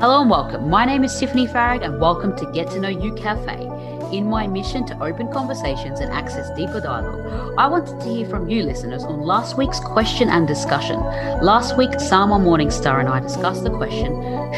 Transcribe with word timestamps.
Hello 0.00 0.20
and 0.20 0.30
welcome. 0.30 0.70
My 0.70 0.84
name 0.84 1.02
is 1.02 1.18
Tiffany 1.18 1.48
Farag, 1.48 1.84
and 1.84 2.00
welcome 2.00 2.36
to 2.36 2.52
Get 2.52 2.70
to 2.70 2.78
Know 2.78 2.88
You 2.88 3.12
Cafe. 3.14 3.64
In 4.16 4.30
my 4.30 4.46
mission 4.46 4.86
to 4.86 5.02
open 5.02 5.28
conversations 5.32 5.98
and 5.98 6.12
access 6.12 6.56
deeper 6.56 6.80
dialogue, 6.80 7.54
I 7.58 7.66
wanted 7.66 7.98
to 7.98 8.08
hear 8.08 8.28
from 8.28 8.48
you 8.48 8.62
listeners 8.62 9.02
on 9.02 9.22
last 9.22 9.58
week's 9.58 9.80
question 9.80 10.28
and 10.28 10.46
discussion. 10.46 11.00
Last 11.42 11.76
week, 11.76 11.98
Sama 11.98 12.38
Morningstar 12.38 13.00
and 13.00 13.08
I 13.08 13.18
discussed 13.18 13.64
the 13.64 13.76
question 13.76 14.12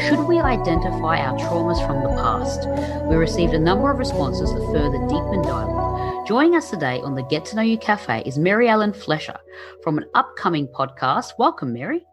Should 0.05 0.27
we 0.27 0.39
identify 0.39 1.17
our 1.17 1.35
traumas 1.39 1.83
from 1.87 2.03
the 2.03 2.09
past? 2.21 2.69
We 3.09 3.15
received 3.15 3.55
a 3.55 3.59
number 3.59 3.89
of 3.89 3.97
responses 3.97 4.53
that 4.53 4.71
further 4.71 4.99
deepen 5.07 5.41
dialogue. 5.41 6.27
Joining 6.27 6.55
us 6.55 6.69
today 6.69 6.99
on 6.99 7.15
the 7.15 7.23
Get 7.23 7.45
to 7.45 7.55
Know 7.55 7.63
You 7.63 7.79
Cafe 7.79 8.21
is 8.27 8.37
Mary 8.37 8.69
Ellen 8.69 8.93
Flesher 8.93 9.39
from 9.81 9.97
an 9.97 10.05
upcoming 10.13 10.67
podcast. 10.67 11.33
Welcome, 11.39 11.73
Mary. 11.73 12.05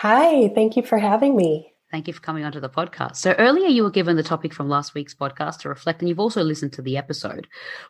Hi, 0.00 0.48
thank 0.54 0.76
you 0.76 0.82
for 0.82 0.98
having 0.98 1.34
me. 1.34 1.71
Thank 1.92 2.08
you 2.08 2.14
for 2.14 2.20
coming 2.20 2.42
onto 2.46 2.58
the 2.58 2.70
podcast. 2.70 3.16
So 3.16 3.34
earlier 3.38 3.68
you 3.68 3.82
were 3.82 3.90
given 3.90 4.16
the 4.16 4.22
topic 4.22 4.54
from 4.54 4.66
last 4.66 4.94
week's 4.94 5.14
podcast 5.14 5.58
to 5.60 5.68
reflect, 5.68 6.00
and 6.00 6.08
you've 6.08 6.18
also 6.18 6.42
listened 6.42 6.72
to 6.72 6.82
the 6.82 6.96
episode. 6.96 7.46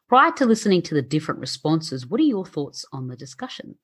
Prior 0.09 0.33
to 0.33 0.45
listening 0.45 0.83
to 0.83 0.95
the 0.95 1.03
different 1.03 1.39
responses, 1.39 2.05
what 2.05 2.19
are 2.19 2.25
your 2.25 2.45
thoughts 2.45 2.85
on 2.93 3.07
the 3.07 3.15
discussion? 3.15 3.77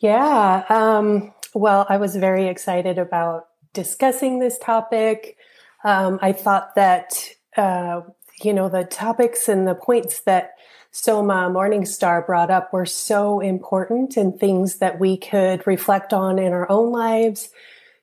Yeah, 0.00 0.64
um, 0.68 1.32
well, 1.54 1.86
I 1.88 1.98
was 1.98 2.16
very 2.16 2.48
excited 2.48 2.98
about 2.98 3.46
discussing 3.74 4.40
this 4.40 4.58
topic. 4.58 5.36
Um, 5.84 6.18
I 6.20 6.32
thought 6.32 6.74
that, 6.74 7.30
uh, 7.56 8.00
you 8.42 8.52
know, 8.52 8.68
the 8.68 8.82
topics 8.82 9.48
and 9.48 9.68
the 9.68 9.76
points 9.76 10.22
that 10.22 10.54
Sama 10.90 11.48
Morningstar 11.48 12.26
brought 12.26 12.50
up 12.50 12.72
were 12.72 12.86
so 12.86 13.38
important 13.38 14.16
and 14.16 14.36
things 14.36 14.78
that 14.78 14.98
we 14.98 15.16
could 15.16 15.64
reflect 15.64 16.12
on 16.12 16.40
in 16.40 16.52
our 16.52 16.68
own 16.68 16.90
lives 16.90 17.50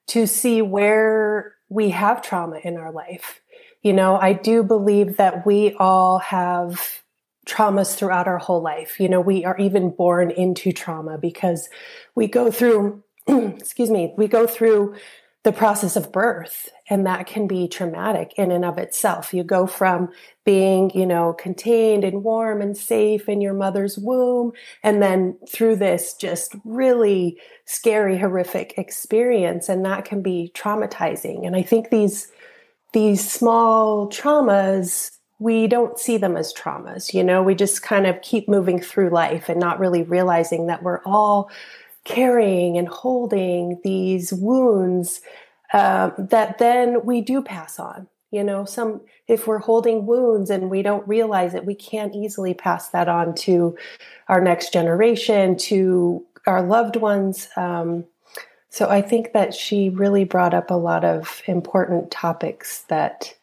to 0.08 0.28
see 0.28 0.62
where 0.62 1.56
we 1.70 1.90
have 1.90 2.22
trauma 2.22 2.60
in 2.64 2.78
our 2.78 2.92
life. 2.92 3.42
You 3.82 3.94
know, 3.94 4.18
I 4.18 4.34
do 4.34 4.64
believe 4.64 5.18
that 5.18 5.46
we 5.46 5.74
all 5.74 6.20
have 6.20 7.04
traumas 7.48 7.96
throughout 7.96 8.28
our 8.28 8.38
whole 8.38 8.62
life. 8.62 9.00
You 9.00 9.10
know, 9.10 9.22
we 9.22 9.46
are 9.46 9.58
even 9.58 9.92
born 9.92 10.32
into 10.32 10.72
trauma 10.72 11.18
because 11.18 11.70
we 12.16 12.28
go 12.28 12.50
through, 12.50 13.04
excuse 13.28 13.92
me, 13.92 14.14
we 14.18 14.28
go 14.28 14.48
through 14.48 14.96
the 15.46 15.54
process 15.54 15.96
of 15.96 16.12
birth 16.12 16.72
and 16.90 17.06
that 17.06 17.28
can 17.28 17.46
be 17.46 17.68
traumatic 17.68 18.34
in 18.36 18.50
and 18.50 18.66
of 18.66 18.80
itself. 18.80 19.32
You 19.32 19.44
go 19.44 19.68
from 19.68 20.10
being 20.44 20.90
you 20.96 21.06
know 21.06 21.34
contained 21.34 22.04
and 22.04 22.24
warm 22.24 22.64
and 22.64 22.76
safe 22.76 23.30
in 23.30 23.42
your 23.42 23.54
mother's 23.54 23.96
womb 23.96 24.54
and 24.82 25.04
then 25.04 25.38
through 25.48 25.76
this 25.76 26.16
just 26.16 26.56
really 26.66 27.38
scary 27.66 28.18
horrific 28.18 28.74
experience 28.78 29.70
and 29.70 29.86
that 29.86 30.04
can 30.04 30.24
be 30.24 30.52
traumatizing. 30.56 31.46
And 31.46 31.56
i 31.56 31.62
think 31.62 31.92
these 31.92 32.28
these 32.94 33.30
small 33.30 34.10
traumas 34.10 35.12
we 35.38 35.68
don't 35.68 36.00
see 36.00 36.18
them 36.18 36.36
as 36.38 36.54
traumas 36.56 37.14
you 37.14 37.24
know? 37.24 37.44
We 37.44 37.54
just 37.54 37.84
kind 37.84 38.08
of 38.08 38.20
keep 38.24 38.50
moving 38.50 38.82
through 38.82 39.12
life 39.12 39.48
and 39.48 39.60
not 39.60 39.80
really 39.80 40.02
realizing 40.02 40.66
that 40.68 40.82
we're 40.82 41.04
all 41.06 41.52
carrying 42.06 42.78
and 42.78 42.88
holding 42.88 43.82
these 43.84 44.32
wounds 44.32 45.22
uh, 45.74 46.12
that 46.18 46.58
then 46.58 47.04
we 47.04 47.20
do 47.20 47.42
pass 47.42 47.80
on. 47.80 48.08
You 48.32 48.44
know, 48.44 48.66
some 48.66 49.02
if 49.28 49.48
we're 49.48 49.60
holding 49.60 50.06
wounds 50.06 50.50
and 50.50 50.70
we 50.70 50.82
don't 50.82 51.08
realize 51.08 51.54
it, 51.54 51.66
we 51.66 51.76
can't 51.76 52.16
easily 52.16 52.54
pass 52.54 52.90
that 52.90 53.08
on 53.08 53.36
to 53.36 53.78
our 54.28 54.42
next 54.42 54.72
generation, 54.74 55.58
to 55.58 56.26
our 56.46 56.62
loved 56.62 56.96
ones. 56.96 57.50
Um, 57.56 58.06
so 58.70 58.90
I 58.90 59.02
think 59.02 59.34
that 59.34 59.54
she 59.54 59.90
really 59.90 60.26
brought 60.26 60.54
up 60.54 60.70
a 60.70 60.76
lot 60.76 61.06
of 61.06 61.42
important 61.48 62.12
topics 62.12 62.82
that 62.90 63.34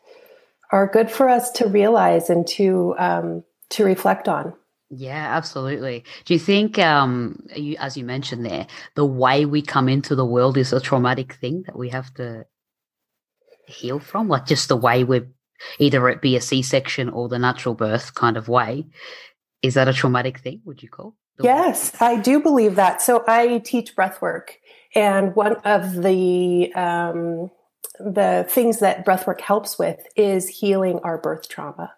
are 0.70 0.86
good 0.86 1.10
for 1.10 1.28
us 1.28 1.50
to 1.52 1.68
realize 1.68 2.28
and 2.28 2.46
to 2.48 2.94
um, 2.98 3.44
to 3.70 3.84
reflect 3.84 4.28
on. 4.28 4.52
Yeah, 4.94 5.34
absolutely. 5.34 6.04
Do 6.26 6.34
you 6.34 6.38
think, 6.38 6.78
um, 6.78 7.42
you, 7.56 7.76
as 7.78 7.96
you 7.96 8.04
mentioned 8.04 8.44
there, 8.44 8.66
the 8.94 9.06
way 9.06 9.46
we 9.46 9.62
come 9.62 9.88
into 9.88 10.14
the 10.14 10.26
world 10.26 10.58
is 10.58 10.70
a 10.74 10.80
traumatic 10.80 11.32
thing 11.34 11.62
that 11.62 11.78
we 11.78 11.88
have 11.88 12.12
to 12.14 12.44
heal 13.66 13.98
from? 13.98 14.28
Like 14.28 14.44
just 14.44 14.68
the 14.68 14.76
way 14.76 15.02
we're 15.02 15.28
either 15.78 16.06
it 16.10 16.20
be 16.20 16.36
a 16.36 16.42
C 16.42 16.60
section 16.60 17.08
or 17.08 17.28
the 17.28 17.38
natural 17.38 17.74
birth 17.74 18.14
kind 18.14 18.36
of 18.36 18.48
way. 18.48 18.86
Is 19.62 19.74
that 19.74 19.88
a 19.88 19.94
traumatic 19.94 20.40
thing, 20.40 20.60
would 20.66 20.82
you 20.82 20.90
call? 20.90 21.14
Yes, 21.42 22.00
I 22.00 22.20
do 22.20 22.40
believe 22.40 22.74
that. 22.74 23.00
So 23.00 23.24
I 23.26 23.58
teach 23.58 23.96
breath 23.96 24.20
work, 24.20 24.58
and 24.94 25.34
one 25.34 25.56
of 25.64 26.02
the 26.02 26.72
um, 26.74 27.50
the 27.98 28.44
things 28.48 28.80
that 28.80 29.06
breathwork 29.06 29.40
helps 29.40 29.78
with 29.78 30.04
is 30.16 30.48
healing 30.48 31.00
our 31.02 31.16
birth 31.16 31.48
trauma. 31.48 31.94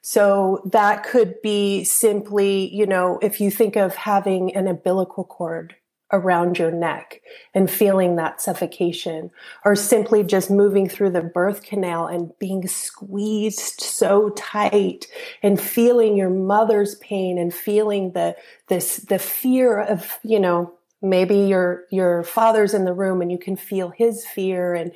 So 0.00 0.62
that 0.72 1.04
could 1.04 1.40
be 1.42 1.84
simply, 1.84 2.74
you 2.74 2.86
know, 2.86 3.18
if 3.20 3.40
you 3.40 3.50
think 3.50 3.76
of 3.76 3.94
having 3.94 4.54
an 4.56 4.66
umbilical 4.66 5.24
cord 5.24 5.74
around 6.10 6.58
your 6.58 6.70
neck 6.70 7.20
and 7.52 7.70
feeling 7.70 8.16
that 8.16 8.40
suffocation, 8.40 9.30
or 9.64 9.76
simply 9.76 10.22
just 10.22 10.50
moving 10.50 10.88
through 10.88 11.10
the 11.10 11.20
birth 11.20 11.62
canal 11.62 12.06
and 12.06 12.32
being 12.38 12.66
squeezed 12.66 13.80
so 13.80 14.30
tight 14.30 15.06
and 15.42 15.60
feeling 15.60 16.16
your 16.16 16.30
mother's 16.30 16.94
pain 16.96 17.38
and 17.38 17.52
feeling 17.52 18.12
the 18.12 18.34
this 18.68 18.96
the 18.96 19.18
fear 19.18 19.80
of, 19.80 20.18
you 20.22 20.40
know, 20.40 20.72
maybe 21.02 21.36
your 21.36 21.84
your 21.90 22.22
father's 22.22 22.72
in 22.72 22.84
the 22.84 22.94
room 22.94 23.20
and 23.20 23.30
you 23.30 23.38
can 23.38 23.56
feel 23.56 23.90
his 23.90 24.24
fear 24.26 24.74
and 24.74 24.92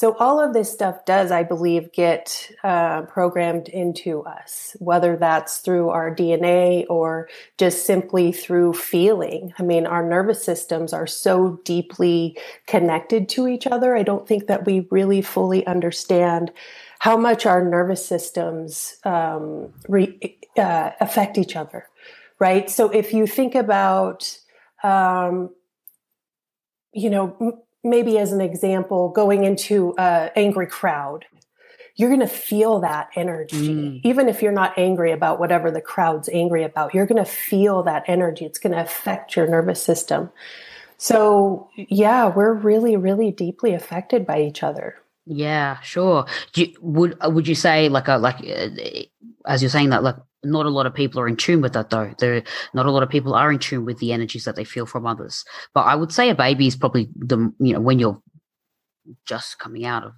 so 0.00 0.16
all 0.18 0.40
of 0.40 0.54
this 0.54 0.72
stuff 0.72 1.04
does, 1.04 1.30
I 1.30 1.42
believe, 1.42 1.92
get 1.92 2.50
uh, 2.64 3.02
programmed 3.02 3.68
into 3.68 4.22
us, 4.22 4.74
whether 4.78 5.14
that's 5.14 5.58
through 5.58 5.90
our 5.90 6.10
DNA 6.10 6.86
or 6.88 7.28
just 7.58 7.84
simply 7.84 8.32
through 8.32 8.72
feeling. 8.72 9.52
I 9.58 9.62
mean, 9.62 9.84
our 9.84 10.02
nervous 10.02 10.42
systems 10.42 10.94
are 10.94 11.06
so 11.06 11.60
deeply 11.66 12.38
connected 12.66 13.28
to 13.28 13.46
each 13.46 13.66
other. 13.66 13.94
I 13.94 14.02
don't 14.02 14.26
think 14.26 14.46
that 14.46 14.64
we 14.64 14.88
really 14.90 15.20
fully 15.20 15.66
understand 15.66 16.50
how 17.00 17.18
much 17.18 17.44
our 17.44 17.62
nervous 17.62 18.06
systems 18.06 18.96
um, 19.04 19.70
re- 19.86 20.38
uh, 20.56 20.92
affect 20.98 21.36
each 21.36 21.56
other, 21.56 21.86
right? 22.38 22.70
So 22.70 22.88
if 22.88 23.12
you 23.12 23.26
think 23.26 23.54
about, 23.54 24.34
um, 24.82 25.50
you 26.94 27.10
know, 27.10 27.66
maybe 27.82 28.18
as 28.18 28.32
an 28.32 28.40
example, 28.40 29.08
going 29.10 29.44
into 29.44 29.94
an 29.98 30.30
angry 30.36 30.66
crowd, 30.66 31.26
you're 31.96 32.08
going 32.08 32.20
to 32.20 32.26
feel 32.26 32.80
that 32.80 33.10
energy. 33.14 33.68
Mm. 33.68 34.00
Even 34.04 34.28
if 34.28 34.42
you're 34.42 34.52
not 34.52 34.78
angry 34.78 35.12
about 35.12 35.38
whatever 35.38 35.70
the 35.70 35.80
crowd's 35.80 36.28
angry 36.30 36.64
about, 36.64 36.94
you're 36.94 37.06
going 37.06 37.22
to 37.22 37.30
feel 37.30 37.82
that 37.82 38.04
energy. 38.06 38.44
It's 38.44 38.58
going 38.58 38.72
to 38.72 38.80
affect 38.80 39.36
your 39.36 39.46
nervous 39.46 39.82
system. 39.82 40.30
So, 40.96 41.68
yeah, 41.76 42.28
we're 42.28 42.54
really, 42.54 42.96
really 42.96 43.30
deeply 43.30 43.74
affected 43.74 44.26
by 44.26 44.42
each 44.42 44.62
other. 44.62 44.96
Yeah, 45.26 45.80
sure. 45.80 46.26
You, 46.54 46.72
would 46.80 47.16
would 47.22 47.46
you 47.46 47.54
say 47.54 47.88
like 47.88 48.08
a 48.08 48.16
like 48.16 48.36
uh, 48.40 48.68
as 49.46 49.62
you're 49.62 49.70
saying 49.70 49.90
that 49.90 50.02
like 50.02 50.16
not 50.42 50.66
a 50.66 50.70
lot 50.70 50.86
of 50.86 50.94
people 50.94 51.20
are 51.20 51.28
in 51.28 51.36
tune 51.36 51.60
with 51.60 51.72
that 51.74 51.90
though. 51.90 52.12
There, 52.18 52.42
not 52.74 52.86
a 52.86 52.90
lot 52.90 53.02
of 53.02 53.10
people 53.10 53.34
are 53.34 53.52
in 53.52 53.58
tune 53.58 53.84
with 53.84 53.98
the 53.98 54.12
energies 54.12 54.44
that 54.44 54.56
they 54.56 54.64
feel 54.64 54.86
from 54.86 55.06
others. 55.06 55.44
But 55.74 55.82
I 55.82 55.94
would 55.94 56.12
say 56.12 56.30
a 56.30 56.34
baby 56.34 56.66
is 56.66 56.76
probably 56.76 57.08
the 57.16 57.52
you 57.58 57.72
know 57.72 57.80
when 57.80 57.98
you're 57.98 58.20
just 59.26 59.58
coming 59.58 59.84
out 59.84 60.04
of 60.04 60.12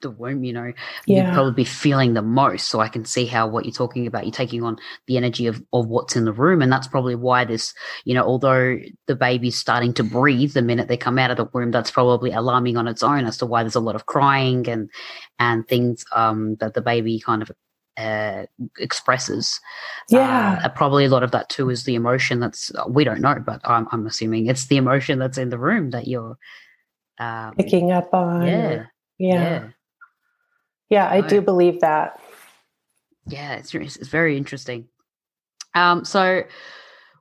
the 0.00 0.10
womb, 0.10 0.44
you 0.44 0.52
know, 0.52 0.72
yeah. 1.06 1.26
you'd 1.26 1.34
probably 1.34 1.52
be 1.52 1.64
feeling 1.64 2.14
the 2.14 2.22
most. 2.22 2.68
So 2.68 2.80
I 2.80 2.88
can 2.88 3.04
see 3.04 3.26
how 3.26 3.46
what 3.46 3.64
you're 3.64 3.72
talking 3.72 4.06
about, 4.06 4.24
you're 4.24 4.32
taking 4.32 4.62
on 4.62 4.78
the 5.06 5.16
energy 5.16 5.46
of, 5.46 5.62
of 5.72 5.86
what's 5.86 6.16
in 6.16 6.24
the 6.24 6.32
room. 6.32 6.62
And 6.62 6.72
that's 6.72 6.86
probably 6.86 7.14
why 7.14 7.44
this, 7.44 7.74
you 8.04 8.14
know, 8.14 8.24
although 8.24 8.78
the 9.06 9.16
baby's 9.16 9.58
starting 9.58 9.92
to 9.94 10.04
breathe 10.04 10.54
the 10.54 10.62
minute 10.62 10.88
they 10.88 10.96
come 10.96 11.18
out 11.18 11.30
of 11.30 11.36
the 11.36 11.48
womb, 11.52 11.70
that's 11.70 11.90
probably 11.90 12.30
alarming 12.30 12.76
on 12.76 12.88
its 12.88 13.02
own 13.02 13.24
as 13.26 13.36
to 13.38 13.46
why 13.46 13.62
there's 13.62 13.74
a 13.74 13.80
lot 13.80 13.96
of 13.96 14.06
crying 14.06 14.68
and 14.68 14.88
and 15.38 15.68
things 15.68 16.04
um 16.14 16.56
that 16.56 16.74
the 16.74 16.80
baby 16.80 17.20
kind 17.20 17.42
of 17.42 17.50
uh, 17.98 18.46
expresses. 18.78 19.60
Yeah, 20.08 20.60
uh, 20.64 20.68
probably 20.68 21.04
a 21.04 21.08
lot 21.08 21.22
of 21.24 21.32
that 21.32 21.48
too 21.48 21.68
is 21.68 21.84
the 21.84 21.96
emotion 21.96 22.40
that's 22.40 22.70
we 22.88 23.04
don't 23.04 23.20
know, 23.20 23.42
but 23.44 23.60
I'm, 23.64 23.88
I'm 23.90 24.06
assuming 24.06 24.46
it's 24.46 24.66
the 24.66 24.76
emotion 24.76 25.18
that's 25.18 25.38
in 25.38 25.50
the 25.50 25.58
room 25.58 25.90
that 25.90 26.06
you're 26.06 26.38
um, 27.18 27.54
picking 27.56 27.90
up 27.90 28.14
on. 28.14 28.46
Yeah, 28.46 28.86
yeah, 29.18 29.34
yeah, 29.34 29.68
yeah. 30.88 31.10
I 31.10 31.20
do 31.22 31.40
believe 31.40 31.80
that. 31.80 32.20
Yeah, 33.26 33.56
it's 33.56 33.74
it's 33.74 34.08
very 34.08 34.36
interesting. 34.36 34.88
Um, 35.74 36.04
so 36.04 36.44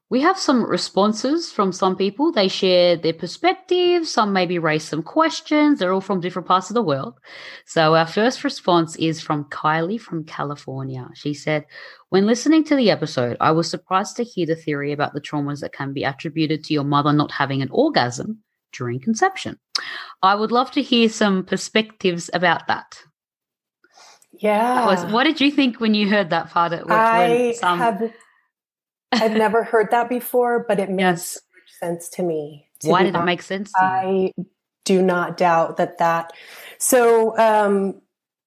we 0.10 0.22
have 0.22 0.38
some 0.38 0.64
responses 0.64 1.52
from 1.52 1.74
some 1.74 1.98
people. 1.98 2.32
They 2.32 2.48
share 2.48 2.96
their 2.96 3.14
perspectives. 3.14 4.10
Some 4.10 4.32
maybe 4.32 4.58
raise 4.58 4.86
some 4.86 5.04
questions. 5.04 5.80
They're 5.80 5.94
all 5.94 6.00
from 6.00 6.22
different 6.22 6.48
parts 6.48 6.70
of 6.70 6.76
the 6.76 6.82
world. 6.82 7.20
So 7.66 7.94
our 7.94 8.08
first 8.08 8.46
response 8.46 8.96
is 8.96 9.22
from 9.22 9.46
Kylie 9.46 10.00
from 10.00 10.24
California. 10.24 11.10
She 11.14 11.34
said, 11.34 11.66
when 12.10 12.26
listening 12.26 12.64
to 12.66 12.76
the 12.76 12.90
episode, 12.90 13.36
I 13.42 13.52
was 13.52 13.70
surprised 13.70 14.16
to 14.18 14.24
hear 14.24 14.46
the 14.46 14.56
theory 14.56 14.94
about 14.94 15.14
the 15.14 15.22
traumas 15.22 15.60
that 15.60 15.74
can 15.74 15.92
be 15.92 16.06
attributed 16.06 16.64
to 16.66 16.74
your 16.74 16.86
mother 16.86 17.12
not 17.12 17.32
having 17.32 17.62
an 17.62 17.70
orgasm 17.72 18.44
during 18.72 19.02
conception. 19.02 19.60
I 20.22 20.36
would 20.36 20.54
love 20.54 20.72
to 20.72 20.82
hear 20.82 21.10
some 21.10 21.44
perspectives 21.44 22.30
about 22.34 22.68
that. 22.68 22.98
Yeah. 24.32 24.86
Was, 24.86 25.12
what 25.12 25.26
did 25.26 25.42
you 25.42 25.52
think 25.52 25.82
when 25.82 25.94
you 25.94 26.10
heard 26.10 26.30
that 26.30 26.50
part? 26.50 26.72
Of, 26.72 26.90
I 26.90 27.54
some... 27.58 27.78
have 27.78 28.14
I've 29.12 29.32
never 29.32 29.64
heard 29.64 29.92
that 29.92 30.10
before, 30.10 30.66
but 30.68 30.80
it 30.80 30.90
makes 30.90 31.00
yes. 31.00 31.40
sense 31.80 32.10
to 32.10 32.24
me. 32.24 32.68
To 32.82 32.90
Why 32.90 33.04
did 33.04 33.16
honest. 33.16 33.24
it 33.24 33.26
make 33.26 33.42
sense 33.42 33.72
I 33.76 34.34
do 34.86 35.02
not 35.02 35.38
doubt 35.38 35.78
that 35.78 35.98
that. 35.98 36.32
So, 36.78 37.38
um, 37.38 38.02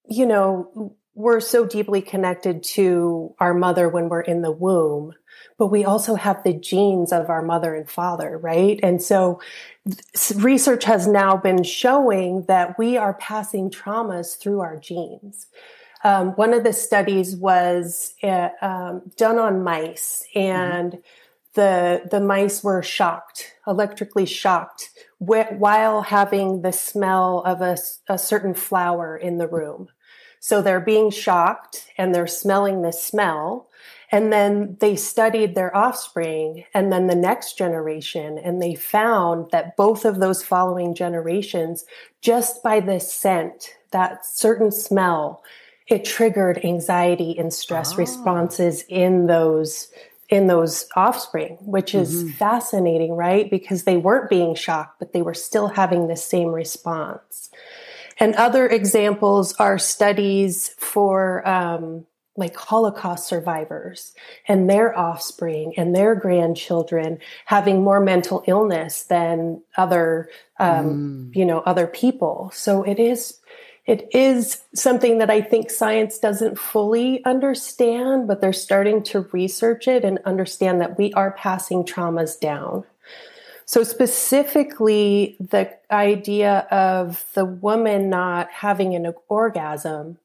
you 0.09 0.25
know, 0.25 0.95
we're 1.13 1.39
so 1.39 1.65
deeply 1.65 2.01
connected 2.01 2.63
to 2.63 3.35
our 3.39 3.53
mother 3.53 3.89
when 3.89 4.09
we're 4.09 4.21
in 4.21 4.41
the 4.41 4.51
womb, 4.51 5.13
but 5.57 5.67
we 5.67 5.83
also 5.83 6.15
have 6.15 6.43
the 6.43 6.53
genes 6.53 7.11
of 7.11 7.29
our 7.29 7.43
mother 7.43 7.75
and 7.75 7.89
father, 7.89 8.37
right? 8.37 8.79
And 8.81 9.01
so 9.01 9.41
research 10.35 10.85
has 10.85 11.07
now 11.07 11.35
been 11.37 11.63
showing 11.63 12.45
that 12.47 12.79
we 12.79 12.97
are 12.97 13.13
passing 13.13 13.69
traumas 13.69 14.37
through 14.37 14.61
our 14.61 14.77
genes. 14.77 15.47
Um, 16.03 16.29
one 16.31 16.53
of 16.53 16.63
the 16.63 16.73
studies 16.73 17.35
was 17.35 18.15
uh, 18.23 18.49
um, 18.61 19.03
done 19.17 19.37
on 19.37 19.63
mice, 19.63 20.23
and 20.33 20.93
mm-hmm. 20.93 21.01
the 21.53 22.07
the 22.09 22.19
mice 22.19 22.63
were 22.63 22.81
shocked, 22.81 23.53
electrically 23.67 24.25
shocked, 24.25 24.89
wh- 25.19 25.51
while 25.51 26.01
having 26.01 26.61
the 26.61 26.71
smell 26.71 27.43
of 27.45 27.61
a, 27.61 27.77
a 28.07 28.17
certain 28.17 28.53
flower 28.53 29.15
in 29.15 29.37
the 29.37 29.47
room. 29.47 29.89
So 30.39 30.61
they're 30.61 30.79
being 30.79 31.11
shocked, 31.11 31.87
and 31.97 32.15
they're 32.15 32.27
smelling 32.27 32.81
the 32.81 32.93
smell. 32.93 33.67
And 34.13 34.33
then 34.33 34.75
they 34.81 34.97
studied 34.97 35.55
their 35.55 35.73
offspring 35.73 36.65
and 36.73 36.91
then 36.91 37.07
the 37.07 37.15
next 37.15 37.57
generation, 37.57 38.37
and 38.37 38.61
they 38.61 38.75
found 38.75 39.51
that 39.51 39.77
both 39.77 40.03
of 40.03 40.19
those 40.19 40.43
following 40.43 40.93
generations, 40.93 41.85
just 42.19 42.61
by 42.61 42.81
the 42.81 42.99
scent, 42.99 43.77
that 43.91 44.25
certain 44.25 44.69
smell, 44.71 45.41
it 45.87 46.05
triggered 46.05 46.63
anxiety 46.63 47.37
and 47.37 47.53
stress 47.53 47.93
oh. 47.93 47.97
responses 47.97 48.83
in 48.87 49.27
those 49.27 49.89
in 50.29 50.47
those 50.47 50.87
offspring 50.95 51.57
which 51.61 51.93
is 51.93 52.23
mm-hmm. 52.23 52.31
fascinating 52.33 53.11
right 53.11 53.49
because 53.49 53.83
they 53.83 53.97
weren't 53.97 54.29
being 54.29 54.55
shocked 54.55 54.97
but 54.99 55.13
they 55.13 55.21
were 55.21 55.33
still 55.33 55.67
having 55.67 56.07
the 56.07 56.17
same 56.17 56.49
response 56.49 57.49
and 58.17 58.35
other 58.35 58.67
examples 58.67 59.53
are 59.55 59.79
studies 59.79 60.69
for 60.77 61.47
um, 61.47 62.05
like 62.37 62.55
Holocaust 62.55 63.27
survivors 63.27 64.13
and 64.47 64.69
their 64.69 64.97
offspring 64.97 65.73
and 65.75 65.95
their 65.95 66.15
grandchildren 66.15 67.19
having 67.45 67.83
more 67.83 67.99
mental 67.99 68.43
illness 68.47 69.03
than 69.03 69.61
other, 69.75 70.29
um, 70.59 71.29
mm. 71.31 71.35
you 71.35 71.45
know, 71.45 71.59
other 71.59 71.87
people. 71.87 72.49
So 72.53 72.83
it 72.83 72.99
is 72.99 73.39
it 73.85 74.07
is 74.13 74.63
something 74.75 75.17
that 75.17 75.29
I 75.29 75.41
think 75.41 75.71
science 75.71 76.19
doesn't 76.19 76.59
fully 76.59 77.23
understand, 77.25 78.27
but 78.27 78.39
they're 78.39 78.53
starting 78.53 79.01
to 79.03 79.21
research 79.31 79.87
it 79.87 80.05
and 80.05 80.19
understand 80.25 80.81
that 80.81 80.97
we 80.97 81.11
are 81.13 81.31
passing 81.31 81.83
traumas 81.83 82.39
down. 82.39 82.83
So, 83.65 83.83
specifically, 83.83 85.37
the 85.39 85.71
idea 85.89 86.67
of 86.71 87.25
the 87.33 87.45
woman 87.45 88.09
not 88.09 88.51
having 88.51 88.95
an 88.95 89.13
orgasm, 89.29 90.17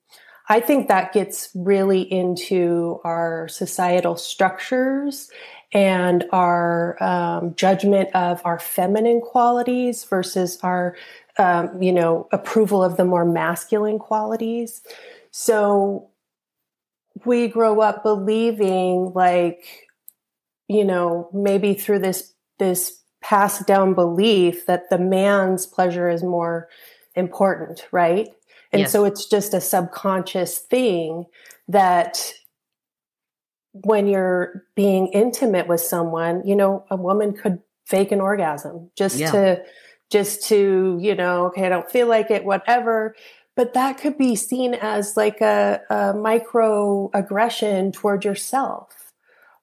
I 0.49 0.61
think 0.61 0.89
that 0.89 1.13
gets 1.13 1.51
really 1.55 2.01
into 2.03 3.01
our 3.05 3.49
societal 3.49 4.17
structures 4.17 5.31
and 5.77 6.25
our 6.33 7.01
um, 7.03 7.55
judgment 7.55 8.09
of 8.15 8.41
our 8.47 8.59
feminine 8.59 9.21
qualities 9.21 10.05
versus 10.05 10.59
our 10.63 10.97
um, 11.39 11.83
you 11.83 11.93
know, 11.93 12.29
approval 12.33 12.83
of 12.83 12.97
the 12.97 13.05
more 13.05 13.27
masculine 13.27 13.99
qualities. 13.99 14.81
So 15.33 16.09
we 17.27 17.49
grow 17.49 17.81
up 17.81 18.03
believing 18.03 19.13
like, 19.15 19.87
you 20.67 20.83
know, 20.83 21.29
maybe 21.35 21.75
through 21.75 21.99
this, 21.99 22.33
this 22.59 23.03
passed 23.21 23.67
down 23.67 23.93
belief 23.93 24.65
that 24.65 24.89
the 24.89 24.99
man's 24.99 25.67
pleasure 25.67 26.09
is 26.09 26.23
more 26.23 26.71
important, 27.15 27.87
right? 27.93 28.29
And 28.73 28.81
yes. 28.81 28.93
so 28.93 29.05
it's 29.05 29.27
just 29.27 29.53
a 29.53 29.61
subconscious 29.61 30.57
thing 30.57 31.27
that 31.69 32.33
when 33.85 34.07
you're 34.07 34.65
being 34.75 35.09
intimate 35.09 35.67
with 35.67 35.81
someone, 35.81 36.47
you 36.47 36.57
know, 36.57 36.85
a 36.91 36.97
woman 36.97 37.33
could 37.33 37.61
fake 37.87 38.13
an 38.13 38.21
orgasm 38.21 38.91
just 38.97 39.19
yeah. 39.19 39.31
to 39.31 39.63
just 40.11 40.45
to, 40.49 40.99
you 41.01 41.15
know, 41.15 41.47
okay, 41.47 41.67
I 41.67 41.69
don't 41.69 41.91
feel 41.91 42.07
like 42.07 42.31
it, 42.31 42.45
whatever. 42.45 43.17
But 43.57 43.75
that 43.75 43.99
could 43.99 44.19
be 44.19 44.37
seen 44.37 44.75
as 44.75 45.17
like 45.17 45.41
a, 45.41 45.81
a 45.91 46.15
micro 46.15 47.11
aggression 47.15 47.91
toward 47.91 48.25
yourself. 48.25 49.13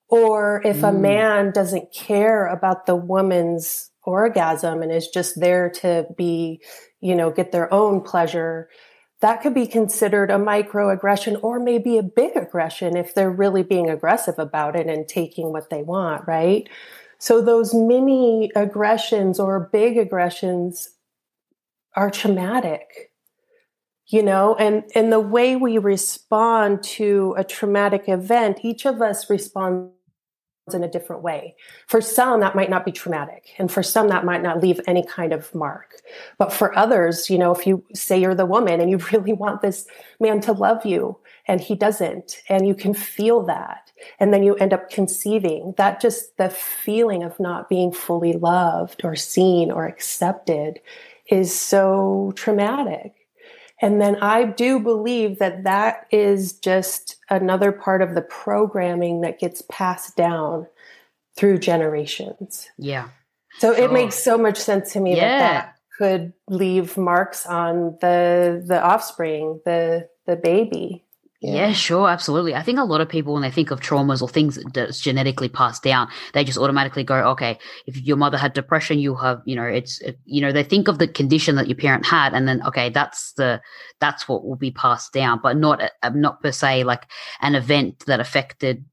Or 0.10 0.62
if 0.66 0.78
mm. 0.78 0.90
a 0.90 0.92
man 0.92 1.52
doesn't 1.52 1.94
care 1.94 2.48
about 2.48 2.86
the 2.86 2.96
woman's 2.96 3.92
orgasm 4.04 4.82
and 4.82 4.92
is 4.92 5.08
just 5.08 5.40
there 5.40 5.70
to 5.70 6.08
be, 6.18 6.62
you 7.00 7.16
know, 7.16 7.32
get 7.32 7.52
their 7.52 7.74
own 7.74 8.02
pleasure, 8.02 8.70
that 9.24 9.42
could 9.42 9.54
be 9.54 9.66
considered 9.66 10.30
a 10.30 10.36
microaggression 10.36 11.42
or 11.42 11.58
maybe 11.58 11.98
a 11.98 12.04
big 12.04 12.36
aggression 12.36 12.98
if 12.98 13.16
they're 13.16 13.32
really 13.32 13.64
being 13.64 13.90
aggressive 13.90 14.38
about 14.38 14.76
it 14.76 14.88
and 14.88 15.08
taking 15.08 15.54
what 15.54 15.70
they 15.70 15.82
want, 15.82 16.28
right? 16.28 16.68
So 17.20 17.42
those 17.42 17.74
mini 17.74 18.52
aggressions 18.54 19.40
or 19.40 19.70
big 19.72 19.98
aggressions 19.98 20.90
are 21.96 22.12
traumatic. 22.12 23.12
You 24.08 24.24
know, 24.24 24.56
and, 24.56 24.84
and 24.94 25.10
the 25.10 25.22
way 25.22 25.56
we 25.56 25.78
respond 25.78 26.84
to 26.84 27.34
a 27.38 27.46
traumatic 27.46 28.10
event, 28.10 28.60
each 28.62 28.86
of 28.86 29.02
us 29.02 29.30
responds 29.30 29.94
in 30.72 30.84
a 30.84 30.88
different 30.88 31.22
way. 31.22 31.56
For 31.88 32.00
some, 32.00 32.40
that 32.40 32.56
might 32.56 32.70
not 32.70 32.86
be 32.86 32.92
traumatic. 32.92 33.50
And 33.58 33.70
for 33.70 33.84
some, 33.84 34.08
that 34.08 34.24
might 34.24 34.42
not 34.42 34.62
leave 34.62 34.80
any 34.88 35.06
kind 35.06 35.34
of 35.34 35.54
mark. 35.54 36.02
But 36.38 36.54
for 36.54 36.78
others, 36.78 37.30
you 37.30 37.38
know, 37.38 37.54
if 37.54 37.68
you 37.68 37.84
say 37.94 38.22
you're 38.22 38.34
the 38.34 38.46
woman 38.46 38.80
and 38.80 38.90
you 38.90 38.98
really 39.12 39.34
want 39.34 39.62
this 39.62 39.86
man 40.22 40.40
to 40.42 40.54
love 40.54 40.86
you 40.86 41.18
and 41.48 41.60
he 41.60 41.76
doesn't, 41.76 42.42
and 42.48 42.66
you 42.66 42.74
can 42.74 42.94
feel 42.94 43.44
that, 43.44 43.92
and 44.20 44.34
then 44.34 44.44
you 44.44 44.56
end 44.56 44.72
up 44.72 44.90
conceiving 44.90 45.74
that 45.78 46.00
just 46.00 46.38
the 46.38 46.50
feeling 46.50 47.24
of 47.24 47.38
not 47.40 47.68
being 47.68 47.92
fully 47.92 48.34
loved 48.34 49.02
or 49.04 49.16
seen 49.16 49.70
or 49.70 49.86
accepted 49.86 50.80
is 51.28 51.54
so 51.54 52.32
traumatic 52.36 53.23
and 53.84 54.02
then 54.02 54.16
i 54.22 54.44
do 54.44 54.80
believe 54.80 55.38
that 55.40 55.64
that 55.64 56.08
is 56.12 56.54
just 56.54 57.18
another 57.30 57.72
part 57.72 58.02
of 58.02 58.16
the 58.16 58.22
programming 58.22 59.22
that 59.22 59.40
gets 59.40 59.62
passed 59.70 60.16
down 60.16 60.66
through 61.36 61.58
generations 61.58 62.70
yeah 62.78 63.10
so 63.60 63.74
sure. 63.76 63.84
it 63.84 63.92
makes 63.92 64.16
so 64.16 64.38
much 64.38 64.58
sense 64.58 64.94
to 64.94 65.00
me 65.00 65.16
yeah. 65.16 65.40
that 65.40 65.40
that 65.40 65.76
could 65.98 66.34
leave 66.48 66.98
marks 66.98 67.46
on 67.46 67.98
the 68.02 68.64
the 68.66 68.82
offspring 68.82 69.60
the 69.66 70.08
the 70.26 70.36
baby 70.36 71.04
yeah. 71.44 71.68
yeah. 71.68 71.72
sure, 71.74 72.10
absolutely. 72.10 72.56
I 72.56 72.62
think 72.62 72.80
a 72.80 72.84
lot 72.84 73.02
of 73.02 73.10
people, 73.10 73.34
when 73.34 73.42
they 73.42 73.52
think 73.52 73.72
of 73.72 73.82
traumas 73.82 74.22
or 74.22 74.30
things 74.30 74.58
that's 74.74 75.00
genetically 75.00 75.50
passed 75.50 75.84
down, 75.84 76.08
they 76.34 76.44
just 76.44 76.58
automatically 76.58 77.04
go, 77.04 77.16
okay, 77.32 77.60
if 77.86 78.02
your 78.02 78.18
mother 78.18 78.38
had 78.38 78.54
depression, 78.54 79.00
you 79.00 79.16
have, 79.16 79.42
you 79.46 79.56
know, 79.56 79.66
it's, 79.66 80.00
it, 80.02 80.18
you 80.26 80.42
know, 80.42 80.52
they 80.52 80.64
think 80.64 80.88
of 80.88 81.00
the 81.00 81.08
condition 81.08 81.56
that 81.56 81.68
your 81.68 81.78
parent 81.78 82.06
had, 82.06 82.34
and 82.34 82.48
then, 82.48 82.66
okay, 82.66 82.90
that's 82.90 83.34
the, 83.34 83.62
that's 84.00 84.28
what 84.28 84.46
will 84.46 84.56
be 84.56 84.72
passed 84.72 85.12
down, 85.14 85.40
but 85.44 85.58
not, 85.58 85.82
uh, 86.02 86.10
not 86.10 86.42
per 86.42 86.52
se 86.52 86.84
like 86.84 87.10
an 87.42 87.56
event 87.56 88.04
that 88.08 88.20
affected 88.20 88.86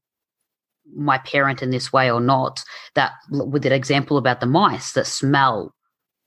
my 0.93 1.17
parent 1.19 1.61
in 1.61 1.71
this 1.71 1.93
way 1.93 2.11
or 2.11 2.19
not. 2.19 2.63
That 2.95 3.13
with 3.29 3.63
that 3.63 3.71
example 3.71 4.17
about 4.17 4.41
the 4.41 4.45
mice 4.45 4.91
that 4.93 5.07
smell 5.07 5.73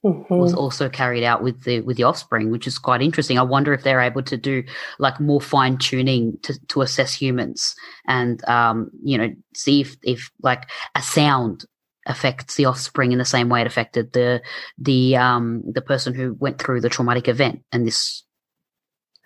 mm-hmm. 0.05 0.37
was 0.37 0.55
also 0.55 0.89
carried 0.89 1.25
out 1.25 1.43
with 1.43 1.65
the 1.65 1.81
with 1.81 1.97
the 1.97 2.03
offspring, 2.03 2.51
which 2.51 2.67
is 2.67 2.79
quite 2.79 3.03
interesting. 3.03 3.39
I 3.39 3.43
wonder 3.43 3.73
if 3.73 3.83
they're 3.83 4.01
able 4.01 4.23
to 4.23 4.37
do 4.37 4.63
like 4.99 5.19
more 5.19 5.41
fine 5.41 5.79
tuning 5.79 6.39
to 6.43 6.59
to 6.69 6.83
assess 6.83 7.15
humans 7.15 7.75
and 8.07 8.47
um, 8.49 8.91
you 9.03 9.19
know 9.19 9.35
see 9.55 9.81
if 9.81 9.97
if 10.03 10.31
like 10.43 10.71
a 10.95 11.03
sound 11.03 11.65
affects 12.07 12.57
the 12.57 12.67
offspring 12.67 13.13
in 13.13 13.19
the 13.19 13.25
same 13.25 13.49
way 13.49 13.63
it 13.63 13.67
affected 13.67 14.13
the 14.13 14.43
the 14.77 15.17
um 15.17 15.63
the 15.73 15.81
person 15.81 16.15
who 16.15 16.35
went 16.35 16.59
through 16.59 16.79
the 16.79 16.91
traumatic 16.91 17.29
event 17.29 17.63
and 17.73 17.87
this 17.87 18.25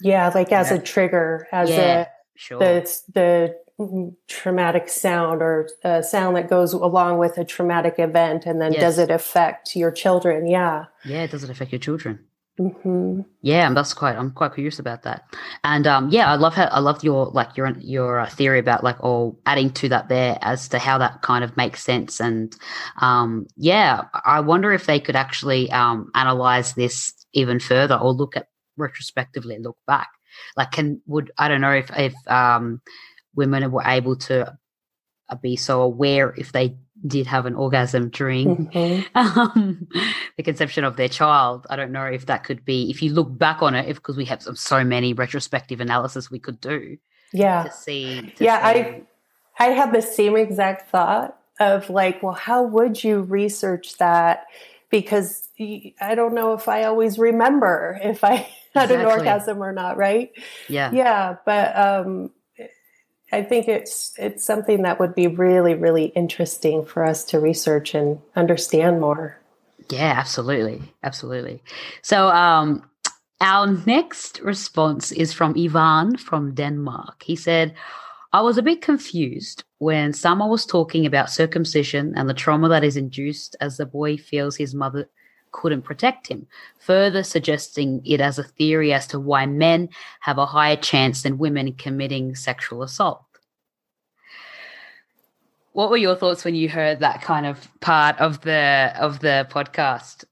yeah 0.01 0.31
like 0.33 0.53
as 0.53 0.71
yeah. 0.71 0.77
a 0.77 0.81
trigger 0.81 1.49
as 1.51 1.69
yeah, 1.69 2.03
a 2.03 2.07
sure. 2.37 2.61
the 2.61 3.01
the 3.15 3.57
traumatic 4.27 4.89
sound 4.89 5.41
or 5.41 5.69
a 5.85 6.03
sound 6.03 6.37
that 6.37 6.51
goes 6.51 6.73
along 6.73 7.19
with 7.19 7.39
a 7.39 7.45
traumatic 7.45 7.95
event 7.99 8.45
and 8.45 8.61
then 8.61 8.73
yes. 8.73 8.81
does 8.81 8.99
it 8.99 9.11
affect 9.11 9.77
your 9.77 9.91
children? 9.93 10.47
Yeah. 10.47 10.87
Yeah 11.05 11.27
does 11.27 11.45
it 11.45 11.51
affect 11.51 11.73
your 11.73 11.79
children. 11.79 12.19
Mm-hmm. 12.59 13.21
yeah 13.41 13.73
that's 13.73 13.95
quite 13.95 14.17
i'm 14.17 14.33
quite 14.33 14.53
curious 14.53 14.81
about 14.81 15.05
that. 15.05 15.23
And 15.63 15.87
um 15.87 16.09
yeah 16.11 16.29
i 16.29 16.35
love 16.35 16.55
how 16.55 16.65
i 16.65 16.81
love 16.81 17.05
your 17.05 17.27
like 17.27 17.57
your 17.57 17.71
your 17.79 18.19
uh, 18.19 18.29
theory 18.29 18.59
about 18.59 18.83
like 18.83 18.97
all 18.99 19.39
adding 19.47 19.71
to 19.75 19.89
that 19.91 20.09
there 20.09 20.39
as 20.43 20.69
to 20.71 20.81
how 20.81 20.99
that 20.99 21.23
kind 21.23 21.45
of 21.45 21.57
makes 21.57 21.85
sense. 21.85 22.21
And 22.21 22.57
um 23.01 23.47
yeah 23.57 24.07
i 24.25 24.41
wonder 24.41 24.73
if 24.73 24.87
they 24.87 24.99
could 24.99 25.15
actually 25.15 25.71
um 25.71 26.11
analyze 26.17 26.75
this 26.75 27.15
even 27.33 27.61
further 27.61 27.95
or 27.95 28.13
look 28.13 28.37
at 28.37 28.49
retrospectively 28.77 29.61
look 29.61 29.79
back. 29.87 30.09
Like 30.57 30.73
can 30.73 31.01
would 31.07 31.31
i 31.39 31.47
don't 31.47 31.61
know 31.61 31.73
if 31.73 31.91
if 31.97 32.15
um 32.27 32.81
women 33.35 33.71
were 33.71 33.85
able 33.85 34.17
to 34.17 34.57
uh, 35.29 35.35
be 35.37 35.57
so 35.57 35.83
aware 35.83 36.35
if 36.37 36.53
they 36.53 36.77
did 37.07 37.27
have 37.27 37.47
an 37.47 37.55
orgasm 37.55 38.09
during 38.09 38.69
mm-hmm. 38.69 39.03
um, 39.15 39.89
the 40.37 40.43
conception 40.43 40.85
of 40.85 40.97
their 40.97 41.09
child. 41.09 41.67
I 41.71 41.77
don't 41.77 41.93
know 41.93 42.07
if 42.07 42.27
that 42.27 42.45
could 42.45 42.65
be, 42.65 42.91
if 42.91 43.03
you 43.03 43.13
look 43.13 43.37
back 43.37 43.63
on 43.63 43.75
it, 43.75 43.89
if 43.89 43.97
because 43.97 44.17
we 44.17 44.25
have 44.27 44.43
so 44.43 44.85
many 44.85 45.13
retrospective 45.13 45.81
analysis 45.81 46.31
we 46.31 46.39
could 46.39 46.61
do. 46.61 46.99
Yeah. 47.33 47.65
To 47.65 47.73
see. 47.73 48.33
To 48.37 48.45
yeah, 48.45 48.73
see. 48.73 48.81
I 48.81 49.03
I 49.59 49.67
had 49.71 49.93
the 49.93 50.03
same 50.03 50.37
exact 50.37 50.91
thought 50.91 51.37
of 51.61 51.91
like, 51.91 52.23
well, 52.23 52.35
how 52.35 52.63
would 52.63 53.03
you 53.03 53.21
research 53.21 53.99
that? 53.99 54.47
Because 54.91 55.49
I 56.01 56.15
don't 56.15 56.35
know 56.35 56.55
if 56.55 56.69
I 56.69 56.85
always 56.85 57.19
remember 57.19 57.99
if 58.03 58.25
I 58.25 58.35
had 58.75 58.91
exactly. 58.91 58.97
an 58.97 59.07
orgasm 59.07 59.63
or 59.63 59.73
not, 59.73 59.97
right? 59.97 60.31
Yeah. 60.69 60.91
Yeah, 60.93 61.37
but 61.45 61.77
um 61.77 62.31
I 63.31 63.43
think 63.43 63.69
it's 63.69 64.15
it's 64.19 64.45
something 64.45 64.83
that 64.83 64.99
would 64.99 65.15
be 65.15 65.27
really 65.27 65.75
really 65.75 66.07
interesting 66.07 66.85
for 66.85 67.05
us 67.05 67.25
to 67.25 67.41
research 67.41 67.95
and 67.95 68.21
understand 68.37 69.01
more. 69.01 69.39
Yeah, 69.91 70.15
absolutely. 70.17 70.95
Absolutely. 71.03 71.63
So 72.03 72.29
um 72.29 72.83
our 73.41 73.67
next 73.87 74.41
response 74.41 75.13
is 75.13 75.33
from 75.33 75.55
Ivan 75.57 76.17
from 76.17 76.55
Denmark. 76.55 77.23
He 77.23 77.37
said, 77.37 77.75
I 78.33 78.41
was 78.41 78.59
a 78.59 78.63
bit 78.63 78.83
confused 78.83 79.65
when 79.79 80.13
Sama 80.13 80.47
was 80.47 80.67
talking 80.67 81.07
about 81.07 81.31
circumcision 81.31 82.13
and 82.17 82.29
the 82.29 82.35
trauma 82.35 82.69
that 82.69 82.85
is 82.85 82.97
induced 82.97 83.57
as 83.61 83.77
the 83.77 83.87
boy 83.87 84.17
feels 84.17 84.57
his 84.57 84.75
mother 84.75 85.09
couldn't 85.53 85.83
protect 85.83 86.27
him, 86.27 86.47
further 86.79 87.23
suggesting 87.23 88.03
it 88.05 88.21
as 88.21 88.39
a 88.39 88.45
theory 88.45 88.93
as 88.93 89.07
to 89.09 89.21
why 89.21 89.47
men 89.47 89.89
have 90.21 90.39
a 90.39 90.47
higher 90.47 90.77
chance 90.77 91.23
than 91.23 91.39
women 91.39 91.73
committing 91.75 92.35
sexual 92.35 92.83
assault. 92.83 93.25
What 95.73 95.91
were 95.91 95.97
your 95.97 96.17
thoughts 96.17 96.45
when 96.45 96.55
you 96.55 96.69
heard 96.69 97.01
that 97.01 97.23
kind 97.23 97.47
of 97.47 97.69
part 97.81 98.19
of 98.19 98.41
the 98.41 98.93
of 98.99 99.21
the 99.21 99.47
podcast? 99.51 100.25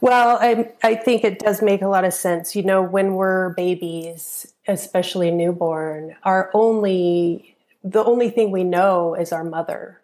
Well, 0.00 0.38
I, 0.40 0.72
I 0.82 0.94
think 0.94 1.24
it 1.24 1.38
does 1.38 1.62
make 1.62 1.82
a 1.82 1.88
lot 1.88 2.04
of 2.04 2.12
sense. 2.12 2.54
You 2.54 2.62
know, 2.62 2.82
when 2.82 3.14
we're 3.14 3.54
babies, 3.54 4.52
especially 4.68 5.30
newborn, 5.30 6.14
our 6.22 6.50
only 6.54 7.56
the 7.82 8.04
only 8.04 8.30
thing 8.30 8.50
we 8.50 8.64
know 8.64 9.14
is 9.14 9.32
our 9.32 9.44
mother 9.44 10.00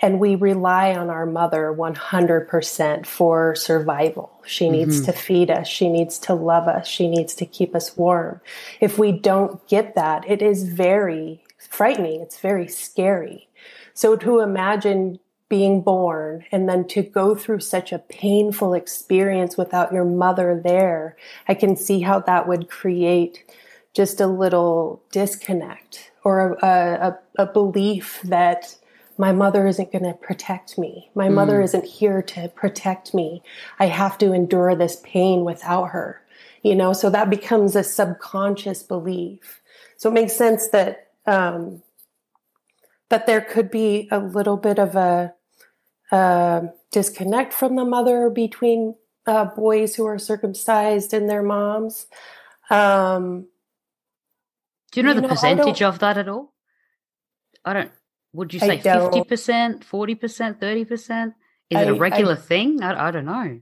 and 0.00 0.20
we 0.20 0.34
rely 0.34 0.94
on 0.94 1.10
our 1.10 1.26
mother 1.26 1.74
100% 1.76 3.06
for 3.06 3.54
survival. 3.54 4.42
She 4.44 4.68
needs 4.68 4.96
mm-hmm. 4.96 5.06
to 5.06 5.12
feed 5.12 5.50
us. 5.50 5.68
She 5.68 5.88
needs 5.88 6.18
to 6.20 6.34
love 6.34 6.68
us. 6.68 6.86
She 6.86 7.08
needs 7.08 7.34
to 7.36 7.46
keep 7.46 7.74
us 7.74 7.96
warm. 7.96 8.40
If 8.80 8.98
we 8.98 9.12
don't 9.12 9.66
get 9.68 9.94
that, 9.94 10.28
it 10.28 10.42
is 10.42 10.64
very 10.64 11.42
frightening. 11.58 12.20
It's 12.20 12.40
very 12.40 12.68
scary. 12.68 13.48
So 13.94 14.16
to 14.16 14.40
imagine 14.40 15.20
being 15.48 15.82
born 15.82 16.44
and 16.50 16.68
then 16.68 16.86
to 16.88 17.02
go 17.02 17.34
through 17.34 17.60
such 17.60 17.92
a 17.92 17.98
painful 17.98 18.74
experience 18.74 19.56
without 19.56 19.92
your 19.92 20.04
mother 20.04 20.60
there, 20.62 21.16
I 21.46 21.54
can 21.54 21.76
see 21.76 22.00
how 22.00 22.20
that 22.20 22.48
would 22.48 22.68
create 22.68 23.44
just 23.92 24.20
a 24.20 24.26
little 24.26 25.02
disconnect 25.12 26.10
or 26.24 26.54
a, 26.62 27.18
a, 27.36 27.42
a 27.42 27.46
belief 27.46 28.20
that 28.24 28.76
my 29.16 29.32
mother 29.32 29.66
isn't 29.66 29.92
going 29.92 30.04
to 30.04 30.14
protect 30.14 30.78
me. 30.78 31.10
My 31.14 31.28
mm. 31.28 31.34
mother 31.34 31.60
isn't 31.60 31.84
here 31.84 32.22
to 32.22 32.48
protect 32.48 33.14
me. 33.14 33.42
I 33.78 33.86
have 33.86 34.18
to 34.18 34.32
endure 34.32 34.74
this 34.74 35.00
pain 35.04 35.44
without 35.44 35.86
her. 35.86 36.20
You 36.62 36.74
know, 36.74 36.92
so 36.92 37.10
that 37.10 37.28
becomes 37.30 37.76
a 37.76 37.84
subconscious 37.84 38.82
belief. 38.82 39.60
So 39.96 40.08
it 40.08 40.14
makes 40.14 40.32
sense 40.34 40.68
that 40.68 41.08
um, 41.26 41.82
that 43.10 43.26
there 43.26 43.40
could 43.40 43.70
be 43.70 44.08
a 44.10 44.18
little 44.18 44.56
bit 44.56 44.78
of 44.78 44.96
a, 44.96 45.34
a 46.10 46.68
disconnect 46.90 47.52
from 47.52 47.76
the 47.76 47.84
mother 47.84 48.30
between 48.30 48.94
uh, 49.26 49.44
boys 49.44 49.94
who 49.94 50.06
are 50.06 50.18
circumcised 50.18 51.12
and 51.12 51.28
their 51.28 51.42
moms. 51.42 52.06
Um, 52.70 53.46
Do 54.92 55.00
you 55.00 55.04
know 55.04 55.10
you 55.10 55.16
the 55.16 55.22
know, 55.22 55.28
percentage 55.28 55.82
of 55.82 55.98
that 56.00 56.18
at 56.18 56.28
all? 56.28 56.52
I 57.64 57.72
don't 57.72 57.92
would 58.34 58.52
you 58.52 58.60
say 58.60 58.78
fifty 58.78 59.24
percent, 59.24 59.84
forty 59.84 60.14
percent, 60.14 60.60
thirty 60.60 60.84
percent? 60.84 61.34
Is 61.70 61.78
I, 61.78 61.82
it 61.82 61.88
a 61.88 61.94
regular 61.94 62.34
I, 62.34 62.36
thing? 62.36 62.82
I, 62.82 63.08
I 63.08 63.10
don't 63.10 63.24
know. 63.24 63.60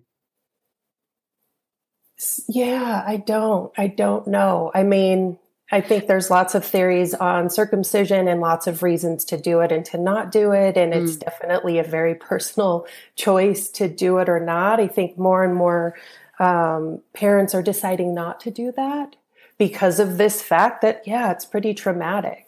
Yeah, 2.49 3.05
I 3.07 3.17
don't. 3.17 3.73
I 3.77 3.87
don't 3.87 4.27
know. 4.27 4.71
I 4.75 4.83
mean, 4.83 5.39
I 5.71 5.81
think 5.81 6.07
there's 6.07 6.31
lots 6.31 6.55
of 6.55 6.65
theories 6.65 7.15
on 7.15 7.51
circumcision 7.51 8.29
and 8.29 8.41
lots 8.41 8.67
of 8.67 8.83
reasons 8.83 9.25
to 9.27 9.41
do 9.41 9.61
it 9.61 9.73
and 9.73 9.85
to 9.87 9.99
not 9.99 10.31
do 10.31 10.53
it. 10.53 10.77
And 10.77 10.93
it's 10.93 11.17
mm. 11.17 11.21
definitely 11.21 11.79
a 11.79 11.85
very 11.85 12.15
personal 12.15 12.87
choice 13.17 13.69
to 13.71 13.89
do 13.89 14.19
it 14.19 14.29
or 14.29 14.39
not. 14.39 14.81
I 14.81 14.87
think 14.87 15.19
more 15.19 15.43
and 15.43 15.55
more 15.55 15.97
um, 16.39 17.01
parents 17.13 17.55
are 17.55 17.63
deciding 17.63 18.15
not 18.15 18.41
to 18.41 18.51
do 18.51 18.73
that 18.73 19.17
because 19.59 19.99
of 19.99 20.19
this 20.19 20.43
fact 20.43 20.83
that, 20.83 21.07
yeah, 21.07 21.33
it's 21.33 21.45
pretty 21.45 21.75
traumatic. 21.75 22.47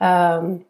Um, 0.00 0.64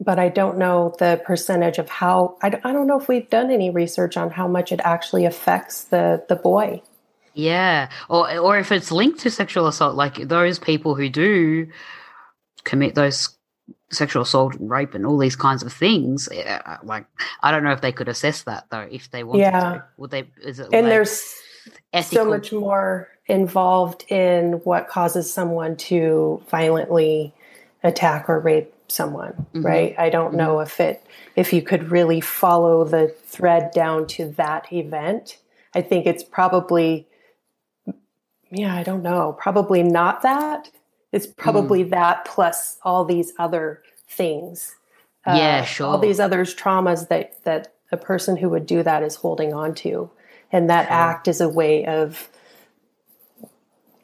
but 0.00 0.18
I 0.18 0.28
don't 0.28 0.58
know 0.58 0.94
the 0.98 1.20
percentage 1.24 1.78
of 1.78 1.88
how. 1.88 2.36
I, 2.42 2.48
I 2.64 2.72
don't 2.72 2.86
know 2.86 3.00
if 3.00 3.08
we've 3.08 3.28
done 3.28 3.50
any 3.50 3.70
research 3.70 4.16
on 4.16 4.30
how 4.30 4.46
much 4.46 4.72
it 4.72 4.80
actually 4.84 5.24
affects 5.24 5.84
the 5.84 6.24
the 6.28 6.36
boy. 6.36 6.82
Yeah, 7.34 7.88
or 8.08 8.38
or 8.38 8.58
if 8.58 8.72
it's 8.72 8.92
linked 8.92 9.20
to 9.20 9.30
sexual 9.30 9.66
assault, 9.66 9.94
like 9.94 10.16
those 10.28 10.58
people 10.58 10.94
who 10.94 11.08
do 11.08 11.68
commit 12.64 12.94
those 12.94 13.36
sexual 13.90 14.22
assault 14.22 14.56
and 14.56 14.68
rape 14.68 14.94
and 14.94 15.06
all 15.06 15.18
these 15.18 15.36
kinds 15.36 15.62
of 15.62 15.72
things. 15.72 16.28
Eh, 16.30 16.42
uh, 16.42 16.78
like 16.82 17.06
I 17.42 17.50
don't 17.50 17.64
know 17.64 17.72
if 17.72 17.80
they 17.80 17.92
could 17.92 18.08
assess 18.08 18.42
that 18.42 18.66
though. 18.70 18.86
If 18.90 19.10
they 19.10 19.24
wanted 19.24 19.42
yeah. 19.42 19.60
to, 19.60 19.84
would 19.96 20.10
they? 20.10 20.28
Is 20.42 20.60
it 20.60 20.64
and 20.72 20.72
like 20.72 20.84
there's 20.84 21.34
ethical? 21.92 22.24
so 22.24 22.30
much 22.30 22.52
more 22.52 23.08
involved 23.26 24.04
in 24.08 24.54
what 24.64 24.88
causes 24.88 25.32
someone 25.32 25.76
to 25.76 26.42
violently 26.50 27.34
attack 27.82 28.28
or 28.28 28.40
rape 28.40 28.72
someone, 28.88 29.32
mm-hmm. 29.32 29.62
right? 29.62 29.94
I 29.98 30.10
don't 30.10 30.28
mm-hmm. 30.28 30.38
know 30.38 30.60
if 30.60 30.80
it 30.80 31.04
if 31.34 31.52
you 31.52 31.62
could 31.62 31.90
really 31.90 32.20
follow 32.20 32.84
the 32.84 33.08
thread 33.08 33.70
down 33.72 34.06
to 34.08 34.28
that 34.32 34.72
event. 34.72 35.38
I 35.74 35.82
think 35.82 36.06
it's 36.06 36.24
probably 36.24 37.06
yeah, 38.50 38.74
I 38.74 38.82
don't 38.82 39.02
know. 39.02 39.36
Probably 39.38 39.82
not 39.82 40.22
that. 40.22 40.70
It's 41.12 41.26
probably 41.26 41.84
mm. 41.84 41.90
that 41.90 42.24
plus 42.24 42.78
all 42.82 43.04
these 43.04 43.32
other 43.38 43.82
things. 44.08 44.76
Yeah, 45.26 45.60
uh, 45.60 45.64
sure. 45.64 45.86
All 45.86 45.98
these 45.98 46.20
other 46.20 46.44
traumas 46.44 47.08
that 47.08 47.42
that 47.44 47.74
a 47.92 47.96
person 47.96 48.36
who 48.36 48.48
would 48.50 48.66
do 48.66 48.82
that 48.82 49.02
is 49.02 49.16
holding 49.16 49.52
on 49.52 49.74
to. 49.76 50.10
And 50.52 50.70
that 50.70 50.86
sure. 50.86 50.94
act 50.94 51.28
is 51.28 51.40
a 51.40 51.48
way 51.48 51.86
of 51.86 52.28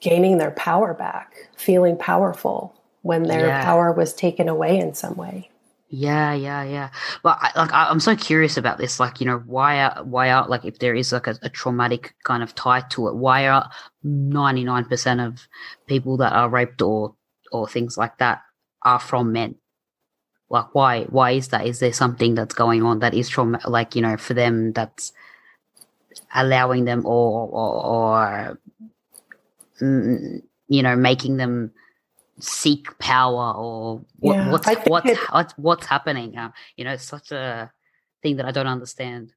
gaining 0.00 0.38
their 0.38 0.50
power 0.50 0.94
back, 0.94 1.48
feeling 1.56 1.96
powerful 1.96 2.74
when 3.02 3.24
their 3.24 3.46
yeah. 3.46 3.64
power 3.64 3.92
was 3.92 4.14
taken 4.14 4.48
away 4.48 4.78
in 4.78 4.94
some 4.94 5.16
way. 5.16 5.50
Yeah, 5.94 6.32
yeah, 6.32 6.62
yeah. 6.62 6.88
But 7.22 7.36
I, 7.42 7.50
like, 7.54 7.72
I, 7.74 7.90
am 7.90 8.00
so 8.00 8.16
curious 8.16 8.56
about 8.56 8.78
this. 8.78 8.98
Like, 8.98 9.20
you 9.20 9.26
know, 9.26 9.42
why 9.44 9.82
are 9.82 10.02
why 10.02 10.30
are 10.30 10.48
like 10.48 10.64
if 10.64 10.78
there 10.78 10.94
is 10.94 11.12
like 11.12 11.26
a, 11.26 11.36
a 11.42 11.50
traumatic 11.50 12.14
kind 12.24 12.42
of 12.42 12.54
tie 12.54 12.80
to 12.92 13.08
it, 13.08 13.16
why 13.16 13.46
are 13.46 13.68
99 14.02 14.86
percent 14.86 15.20
of 15.20 15.46
people 15.86 16.16
that 16.16 16.32
are 16.32 16.48
raped 16.48 16.80
or 16.80 17.14
or 17.52 17.68
things 17.68 17.98
like 17.98 18.16
that 18.18 18.40
are 18.84 18.98
from 18.98 19.32
men? 19.32 19.56
Like, 20.48 20.74
why 20.74 21.04
why 21.04 21.32
is 21.32 21.48
that? 21.48 21.66
Is 21.66 21.80
there 21.80 21.92
something 21.92 22.36
that's 22.36 22.54
going 22.54 22.82
on 22.82 23.00
that 23.00 23.12
is 23.12 23.28
trauma? 23.28 23.60
Like, 23.66 23.94
you 23.94 24.00
know, 24.00 24.16
for 24.16 24.32
them, 24.32 24.72
that's 24.72 25.12
allowing 26.34 26.86
them 26.86 27.04
or 27.04 27.48
or, 27.48 27.84
or 27.84 28.58
mm, 29.80 30.42
you 30.68 30.82
know 30.82 30.96
making 30.96 31.36
them 31.36 31.72
seek 32.42 32.98
power 32.98 33.52
or 33.54 34.02
what, 34.18 34.36
Yeah, 34.36 34.50
what's 34.50 34.66
what's, 34.86 35.10
it- 35.10 35.18
what's 35.30 35.52
what's 35.58 35.86
happening 35.86 36.36
uh, 36.36 36.50
you 36.76 36.84
know 36.84 36.92
it's 36.92 37.04
such 37.04 37.30
a 37.32 37.70
thing 38.22 38.36
that 38.36 38.46
i 38.46 38.50
don't 38.50 38.66
understand 38.66 39.32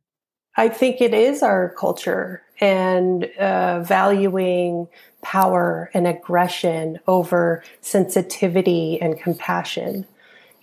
I 0.57 0.69
think 0.69 1.01
it 1.01 1.13
is 1.13 1.43
our 1.43 1.69
culture 1.77 2.41
and 2.62 3.25
uh, 3.39 3.81
valuing 3.81 4.88
power 5.21 5.89
and 5.93 6.07
aggression 6.07 7.00
over 7.07 7.63
sensitivity 7.81 9.00
and 9.01 9.19
compassion. 9.19 10.05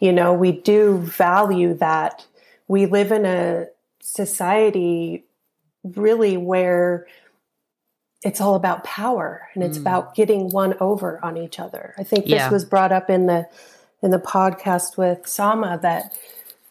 You 0.00 0.12
know, 0.12 0.32
we 0.32 0.52
do 0.52 0.98
value 0.98 1.74
that. 1.74 2.26
We 2.68 2.86
live 2.86 3.12
in 3.12 3.26
a 3.26 3.66
society 4.00 5.24
really 5.84 6.36
where 6.36 7.06
it's 8.22 8.40
all 8.40 8.54
about 8.54 8.84
power 8.84 9.48
and 9.54 9.64
it's 9.64 9.78
Mm. 9.78 9.82
about 9.82 10.14
getting 10.14 10.48
one 10.50 10.74
over 10.80 11.18
on 11.22 11.36
each 11.36 11.58
other. 11.58 11.94
I 11.98 12.04
think 12.04 12.24
this 12.26 12.34
Yeah. 12.34 12.50
was 12.50 12.64
brought 12.64 12.92
up 12.92 13.10
in 13.10 13.26
the 13.26 13.46
in 14.02 14.10
the 14.10 14.18
podcast 14.18 14.96
with 14.96 15.26
Sama 15.28 15.78
that 15.82 16.12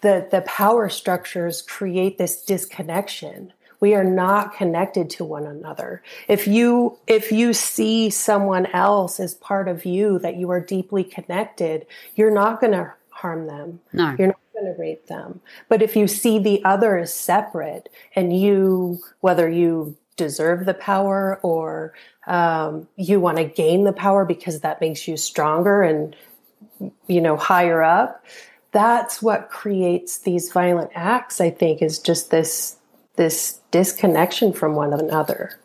the 0.02 0.28
the 0.32 0.42
power 0.42 0.90
structures 0.90 1.62
create 1.62 2.18
this 2.18 2.42
disconnection 2.44 3.54
we 3.80 3.96
are 3.96 4.04
not 4.04 4.54
connected 4.54 5.10
to 5.10 5.24
one 5.26 5.46
another 5.46 6.02
if 6.28 6.48
you 6.48 6.98
if 7.08 7.32
you 7.32 7.54
see 7.54 8.10
someone 8.10 8.66
else 8.68 9.20
as 9.20 9.34
part 9.36 9.68
of 9.68 9.86
you 9.86 10.20
that 10.20 10.36
you 10.36 10.50
are 10.52 10.60
deeply 10.60 11.04
connected 11.04 11.86
you're 12.16 12.32
not 12.34 12.60
going 12.60 12.74
to 12.74 12.92
harm 13.10 13.48
them 13.48 13.80
no 13.94 14.14
you're 14.20 14.28
not 14.28 14.40
going 14.54 14.66
to 14.74 14.80
rape 14.80 15.08
them 15.08 15.40
but 15.70 15.82
if 15.82 15.96
you 15.96 16.08
see 16.08 16.38
the 16.40 16.64
other 16.66 16.98
as 16.98 17.14
separate 17.14 17.88
and 18.16 18.38
you 18.38 19.00
whether 19.22 19.50
you 19.50 19.96
deserve 20.24 20.66
the 20.66 20.74
power 20.74 21.40
or 21.42 21.94
um, 22.28 22.88
you 22.96 23.20
want 23.20 23.38
to 23.38 23.44
gain 23.44 23.84
the 23.84 23.94
power 23.94 24.24
because 24.24 24.60
that 24.60 24.80
makes 24.80 25.08
you 25.08 25.18
stronger 25.18 25.82
and 25.82 26.16
you 27.08 27.20
know 27.20 27.36
higher 27.36 27.82
up 27.82 28.24
that's 28.72 29.22
what 29.22 29.50
creates 29.50 30.20
these 30.20 30.52
violent 30.52 30.92
acts 30.94 31.42
i 31.42 31.50
think 31.50 31.82
is 31.82 31.98
just 31.98 32.30
this 32.30 32.78
this 33.16 33.60
disconnection 33.72 34.54
from 34.54 34.76
one 34.76 34.94
another 34.94 35.58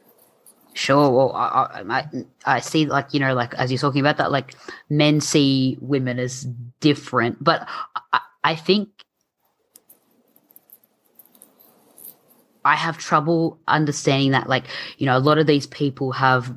Sure. 0.72 1.08
Well, 1.10 1.32
I, 1.32 1.70
I, 1.88 2.04
I- 2.44 2.60
see, 2.60 2.84
like 2.84 3.14
you 3.14 3.18
know, 3.20 3.32
like 3.32 3.54
as 3.54 3.72
you're 3.72 3.78
talking 3.78 4.00
about 4.00 4.18
that, 4.18 4.30
like 4.30 4.54
men 4.90 5.22
see 5.22 5.78
women 5.80 6.18
as 6.18 6.44
different, 6.80 7.42
but 7.42 7.66
I, 8.12 8.20
I 8.44 8.54
think 8.56 8.90
I 12.66 12.74
have 12.74 12.98
trouble 12.98 13.58
understanding 13.68 14.32
that. 14.32 14.48
Like, 14.48 14.64
you 14.98 15.06
know, 15.06 15.16
a 15.16 15.20
lot 15.20 15.38
of 15.38 15.46
these 15.46 15.66
people 15.68 16.12
have 16.12 16.54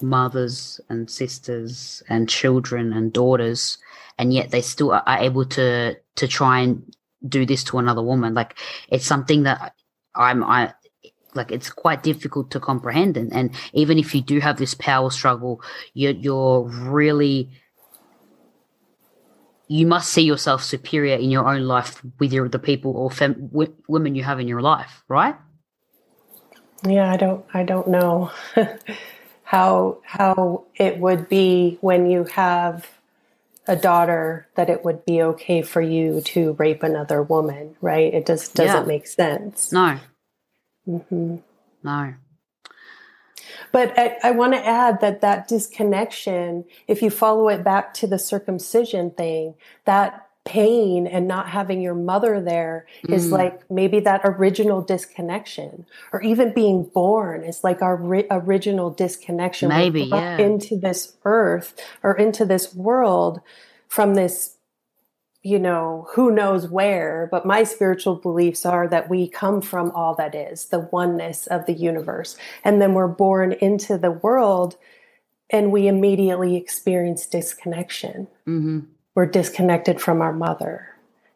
mothers 0.00 0.80
and 0.88 1.10
sisters 1.10 2.02
and 2.08 2.28
children 2.28 2.92
and 2.92 3.12
daughters, 3.12 3.76
and 4.16 4.32
yet 4.32 4.50
they 4.50 4.62
still 4.62 4.92
are, 4.92 5.04
able 5.18 5.44
to 5.46 5.96
to 6.16 6.28
try 6.28 6.60
and 6.60 6.94
do 7.28 7.44
this 7.44 7.64
to 7.64 7.78
another 7.78 8.02
woman. 8.02 8.32
Like, 8.32 8.58
it's 8.88 9.04
something 9.04 9.42
that 9.42 9.74
I'm 10.14 10.44
I 10.44 10.72
like 11.34 11.50
it's 11.52 11.70
quite 11.70 12.02
difficult 12.02 12.50
to 12.50 12.60
comprehend 12.60 13.16
and, 13.16 13.32
and 13.32 13.54
even 13.72 13.98
if 13.98 14.14
you 14.14 14.20
do 14.20 14.40
have 14.40 14.56
this 14.56 14.74
power 14.74 15.10
struggle 15.10 15.62
you're, 15.94 16.10
you're 16.10 16.62
really 16.62 17.48
you 19.70 19.86
must 19.86 20.10
see 20.12 20.22
yourself 20.22 20.64
superior 20.64 21.14
in 21.16 21.30
your 21.30 21.46
own 21.48 21.62
life 21.62 22.02
with 22.18 22.32
your 22.32 22.48
the 22.48 22.58
people 22.58 22.96
or 22.96 23.10
fem, 23.10 23.34
w- 23.52 23.72
women 23.88 24.16
you 24.16 24.24
have 24.24 24.40
in 24.40 24.48
your 24.48 24.60
life 24.60 25.04
right? 25.08 25.36
Yeah 26.82 27.10
i 27.12 27.16
don't 27.16 27.44
i 27.54 27.62
don't 27.62 27.88
know 27.88 28.30
how 29.44 29.98
how 30.04 30.64
it 30.74 30.98
would 30.98 31.28
be 31.28 31.78
when 31.82 32.10
you 32.10 32.24
have 32.24 32.88
a 33.68 33.76
daughter 33.76 34.48
that 34.56 34.68
it 34.68 34.84
would 34.84 35.04
be 35.04 35.22
okay 35.22 35.62
for 35.62 35.80
you 35.80 36.20
to 36.22 36.54
rape 36.54 36.82
another 36.82 37.22
woman 37.22 37.76
right? 37.80 38.12
It 38.12 38.26
just 38.26 38.54
doesn't 38.54 38.82
Yeah. 38.82 38.86
make 38.86 39.06
sense. 39.06 39.72
No. 39.72 39.98
Hmm 40.86 41.36
no 41.82 42.14
But 43.72 43.98
I, 43.98 44.16
I 44.24 44.30
want 44.32 44.52
to 44.54 44.66
add 44.66 45.00
that 45.00 45.20
that 45.20 45.48
disconnection, 45.48 46.64
if 46.88 47.02
you 47.02 47.10
follow 47.10 47.48
it 47.48 47.62
back 47.64 47.94
to 47.94 48.06
the 48.06 48.18
circumcision 48.18 49.10
thing, 49.12 49.54
that 49.84 50.26
pain 50.46 51.06
and 51.06 51.28
not 51.28 51.50
having 51.50 51.82
your 51.82 51.94
mother 51.94 52.40
there 52.40 52.86
is 53.08 53.28
Mm. 53.28 53.32
like 53.32 53.70
maybe 53.70 54.00
that 54.00 54.22
original 54.24 54.80
disconnection, 54.80 55.84
or 56.12 56.22
even 56.22 56.52
being 56.54 56.84
born 56.84 57.44
is 57.44 57.62
like 57.62 57.82
our 57.82 57.94
ri- 57.96 58.26
original 58.30 58.90
disconnection. 58.90 59.68
Maybe, 59.68 60.04
yeah. 60.04 60.38
Into 60.38 60.76
this 60.78 61.16
earth 61.24 61.74
or 62.02 62.16
into 62.16 62.46
this 62.46 62.74
world 62.74 63.40
from 63.86 64.14
this 64.14 64.56
you 65.42 65.58
know, 65.58 66.06
who 66.12 66.30
knows 66.30 66.68
where, 66.68 67.28
but 67.30 67.46
my 67.46 67.62
spiritual 67.62 68.16
beliefs 68.16 68.66
are 68.66 68.86
that 68.88 69.08
we 69.08 69.28
come 69.28 69.62
from 69.62 69.90
all 69.92 70.14
that 70.16 70.34
is, 70.34 70.66
the 70.66 70.80
oneness 70.92 71.46
of 71.46 71.64
the 71.66 71.72
universe. 71.72 72.36
And 72.62 72.80
then 72.80 72.92
we're 72.92 73.08
born 73.08 73.52
into 73.52 73.96
the 73.96 74.10
world 74.10 74.76
and 75.48 75.72
we 75.72 75.88
immediately 75.88 76.56
experience 76.56 77.26
disconnection. 77.26 78.28
hmm 78.44 78.80
We're 79.14 79.26
disconnected 79.26 80.00
from 80.00 80.20
our 80.20 80.32
mother. 80.32 80.86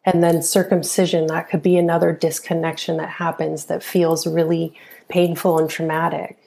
And 0.05 0.23
then 0.23 0.43
circumcision, 0.43 1.25
that 1.27 1.49
could 1.49 1.63
be 1.63 1.77
another 1.77 2.13
disconnection 2.13 2.97
that 2.97 3.09
happens 3.09 3.65
that 3.65 3.83
feels 3.83 4.27
really 4.27 4.77
painful 5.09 5.57
and 5.57 5.67
traumatic. 5.67 6.37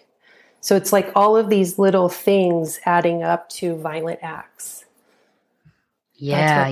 So 0.60 0.76
it's 0.76 0.92
like 0.92 1.10
all 1.16 1.36
of 1.36 1.50
these 1.50 1.78
little 1.78 2.08
things 2.08 2.78
adding 2.84 3.24
up 3.24 3.48
to 3.50 3.76
violent 3.76 4.20
acts. 4.22 4.84
yeah 6.14 6.70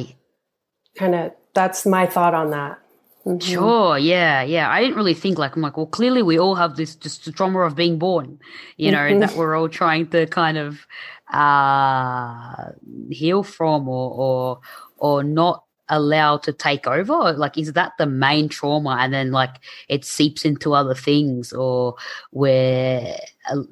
Kind 0.97 1.15
of, 1.15 1.33
that's 1.55 1.85
my 1.87 2.07
thought 2.07 2.35
on 2.35 2.51
that. 2.51 2.79
Mhm. 3.27 3.43
Sure, 3.43 3.99
yeah, 3.99 4.43
yeah. 4.43 4.71
I 4.71 4.81
didn't 4.81 4.97
really 4.97 5.15
think 5.15 5.37
like 5.39 5.57
I'm 5.57 5.63
like, 5.63 5.77
well, 5.77 5.87
clearly 5.87 6.23
we 6.23 6.39
all 6.39 6.55
have 6.55 6.77
this 6.77 6.95
just 6.95 7.33
trauma 7.35 7.61
of 7.61 7.75
being 7.75 7.99
born, 7.99 8.39
you 8.77 8.93
know, 8.93 8.99
Mhm. 8.99 9.21
that 9.21 9.35
we're 9.37 9.57
all 9.57 9.69
trying 9.69 10.07
to 10.11 10.27
kind 10.27 10.57
of 10.59 10.87
uh 11.33 12.71
heal 13.11 13.43
from 13.43 13.89
or 13.89 14.11
or 14.13 14.61
or 14.99 15.25
not 15.25 15.65
allow 15.89 16.37
to 16.37 16.53
take 16.53 16.87
over. 16.87 17.33
Like, 17.33 17.59
is 17.59 17.73
that 17.73 17.93
the 17.99 18.07
main 18.07 18.49
trauma, 18.49 18.97
and 19.01 19.13
then 19.13 19.33
like 19.33 19.57
it 19.89 20.05
seeps 20.05 20.45
into 20.45 20.73
other 20.73 20.95
things, 20.95 21.53
or 21.53 21.97
we're 22.33 23.17
uh, 23.51 23.63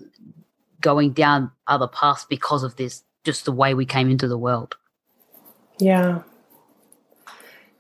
going 0.81 1.13
down 1.13 1.51
other 1.69 1.87
paths 1.89 2.27
because 2.29 2.65
of 2.65 2.75
this, 2.77 3.03
just 3.25 3.45
the 3.45 3.53
way 3.53 3.73
we 3.75 3.87
came 3.87 4.11
into 4.11 4.27
the 4.29 4.39
world. 4.39 4.77
Yeah. 5.79 6.23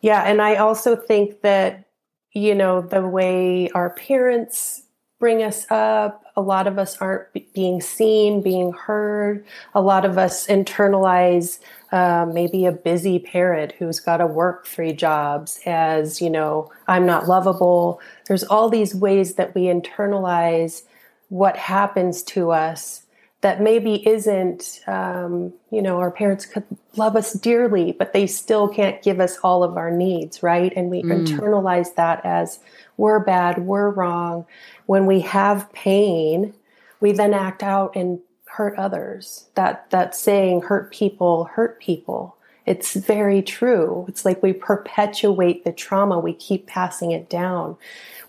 Yeah. 0.04 0.22
And 0.24 0.42
I 0.42 0.56
also 0.56 0.96
think 0.96 1.40
that, 1.40 1.86
you 2.32 2.54
know, 2.54 2.82
the 2.82 3.00
way 3.00 3.70
our 3.70 3.88
parents 3.88 4.82
bring 5.18 5.42
us 5.42 5.64
up, 5.70 6.22
a 6.36 6.42
lot 6.42 6.66
of 6.66 6.78
us 6.78 6.98
aren't 6.98 7.32
be- 7.32 7.48
being 7.54 7.80
seen, 7.80 8.42
being 8.42 8.74
heard. 8.74 9.46
A 9.74 9.80
lot 9.80 10.04
of 10.04 10.18
us 10.18 10.46
internalize 10.46 11.58
uh, 11.90 12.26
maybe 12.30 12.66
a 12.66 12.72
busy 12.72 13.18
parent 13.18 13.72
who's 13.78 13.98
got 13.98 14.18
to 14.18 14.26
work 14.26 14.66
three 14.66 14.92
jobs 14.92 15.58
as, 15.64 16.20
you 16.20 16.28
know, 16.28 16.70
I'm 16.86 17.06
not 17.06 17.26
lovable. 17.26 17.98
There's 18.26 18.44
all 18.44 18.68
these 18.68 18.94
ways 18.94 19.36
that 19.36 19.54
we 19.54 19.62
internalize 19.62 20.82
what 21.30 21.56
happens 21.56 22.22
to 22.24 22.50
us 22.50 23.03
that 23.44 23.60
maybe 23.60 23.96
isn't, 24.08 24.80
um, 24.86 25.52
you 25.70 25.82
know, 25.82 25.98
our 25.98 26.10
parents 26.10 26.46
could 26.46 26.64
love 26.96 27.14
us 27.14 27.34
dearly, 27.34 27.92
but 27.92 28.14
they 28.14 28.26
still 28.26 28.68
can't 28.68 29.02
give 29.02 29.20
us 29.20 29.36
all 29.44 29.62
of 29.62 29.76
our 29.76 29.90
needs, 29.90 30.42
right? 30.42 30.72
And 30.74 30.88
we 30.88 31.02
Mm. 31.02 31.26
internalize 31.26 31.94
that 31.96 32.24
as 32.24 32.58
we're 32.96 33.18
bad, 33.18 33.66
we're 33.66 33.90
wrong. 33.90 34.46
When 34.86 35.04
we 35.04 35.20
have 35.20 35.70
pain, 35.74 36.54
we 37.00 37.12
then 37.12 37.34
act 37.34 37.62
out 37.62 37.94
and 37.94 38.20
hurt 38.46 38.78
others. 38.78 39.44
That 39.56 39.90
that 39.90 40.14
saying, 40.14 40.62
"Hurt 40.62 40.90
people, 40.90 41.44
hurt 41.44 41.78
people." 41.80 42.36
It's 42.64 42.94
very 42.94 43.42
true. 43.42 44.06
It's 44.08 44.24
like 44.24 44.42
we 44.42 44.54
perpetuate 44.54 45.66
the 45.66 45.72
trauma. 45.72 46.18
We 46.18 46.32
keep 46.32 46.66
passing 46.66 47.10
it 47.10 47.28
down, 47.28 47.76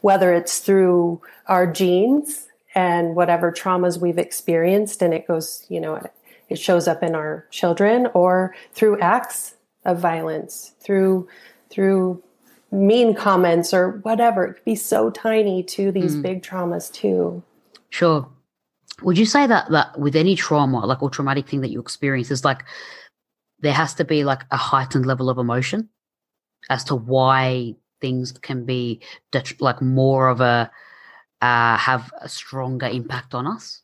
whether 0.02 0.34
it's 0.34 0.60
through 0.60 1.22
our 1.48 1.66
genes 1.66 2.50
and 2.76 3.16
whatever 3.16 3.52
traumas 3.52 4.00
we've 4.00 4.18
experienced, 4.18 5.02
and 5.02 5.14
it 5.14 5.28
goes, 5.28 5.66
you 5.70 5.80
know, 5.80 6.06
it 6.50 6.60
shows 6.60 6.88
up 6.88 7.02
in 7.02 7.16
our 7.16 7.46
children, 7.50 8.08
or 8.14 8.54
through 8.74 9.00
acts 9.00 9.56
of 9.86 10.00
violence, 10.00 10.74
through 10.80 11.28
through 11.70 12.22
mean 12.72 13.16
comments 13.16 13.74
or 13.74 13.92
whatever. 14.04 14.46
It 14.46 14.54
could 14.56 14.66
be 14.66 14.76
so 14.76 15.10
tiny 15.10 15.64
to 15.64 15.92
these 15.92 16.16
Mm. 16.16 16.22
big 16.22 16.44
traumas 16.44 16.92
too. 16.92 17.42
Sure. 17.90 18.28
Would 19.02 19.18
you 19.18 19.26
say 19.26 19.48
that 19.48 19.70
that 19.72 19.98
with 20.00 20.16
any 20.16 20.36
trauma, 20.36 20.86
like 20.86 21.02
or 21.02 21.10
traumatic 21.10 21.48
thing 21.48 21.62
that 21.62 21.72
you 21.72 21.80
experience, 21.80 22.32
is 22.32 22.46
like 22.46 22.64
there 23.60 23.74
has 23.74 23.94
to 23.96 24.06
be 24.06 24.24
like 24.24 24.44
a 24.52 24.58
heightened 24.58 25.06
level 25.06 25.30
of 25.30 25.38
emotion 25.38 25.90
as 26.70 26.84
to 26.86 26.96
why 26.96 27.76
things 28.02 28.34
can 28.34 28.66
be 28.66 29.02
det- 29.32 29.62
like 29.62 29.82
more 29.82 30.28
of 30.30 30.42
a 30.42 30.70
uh, 31.46 31.78
have 31.78 32.12
a 32.22 32.30
stronger 32.30 32.88
impact 32.88 33.34
on 33.36 33.46
us? 33.48 33.82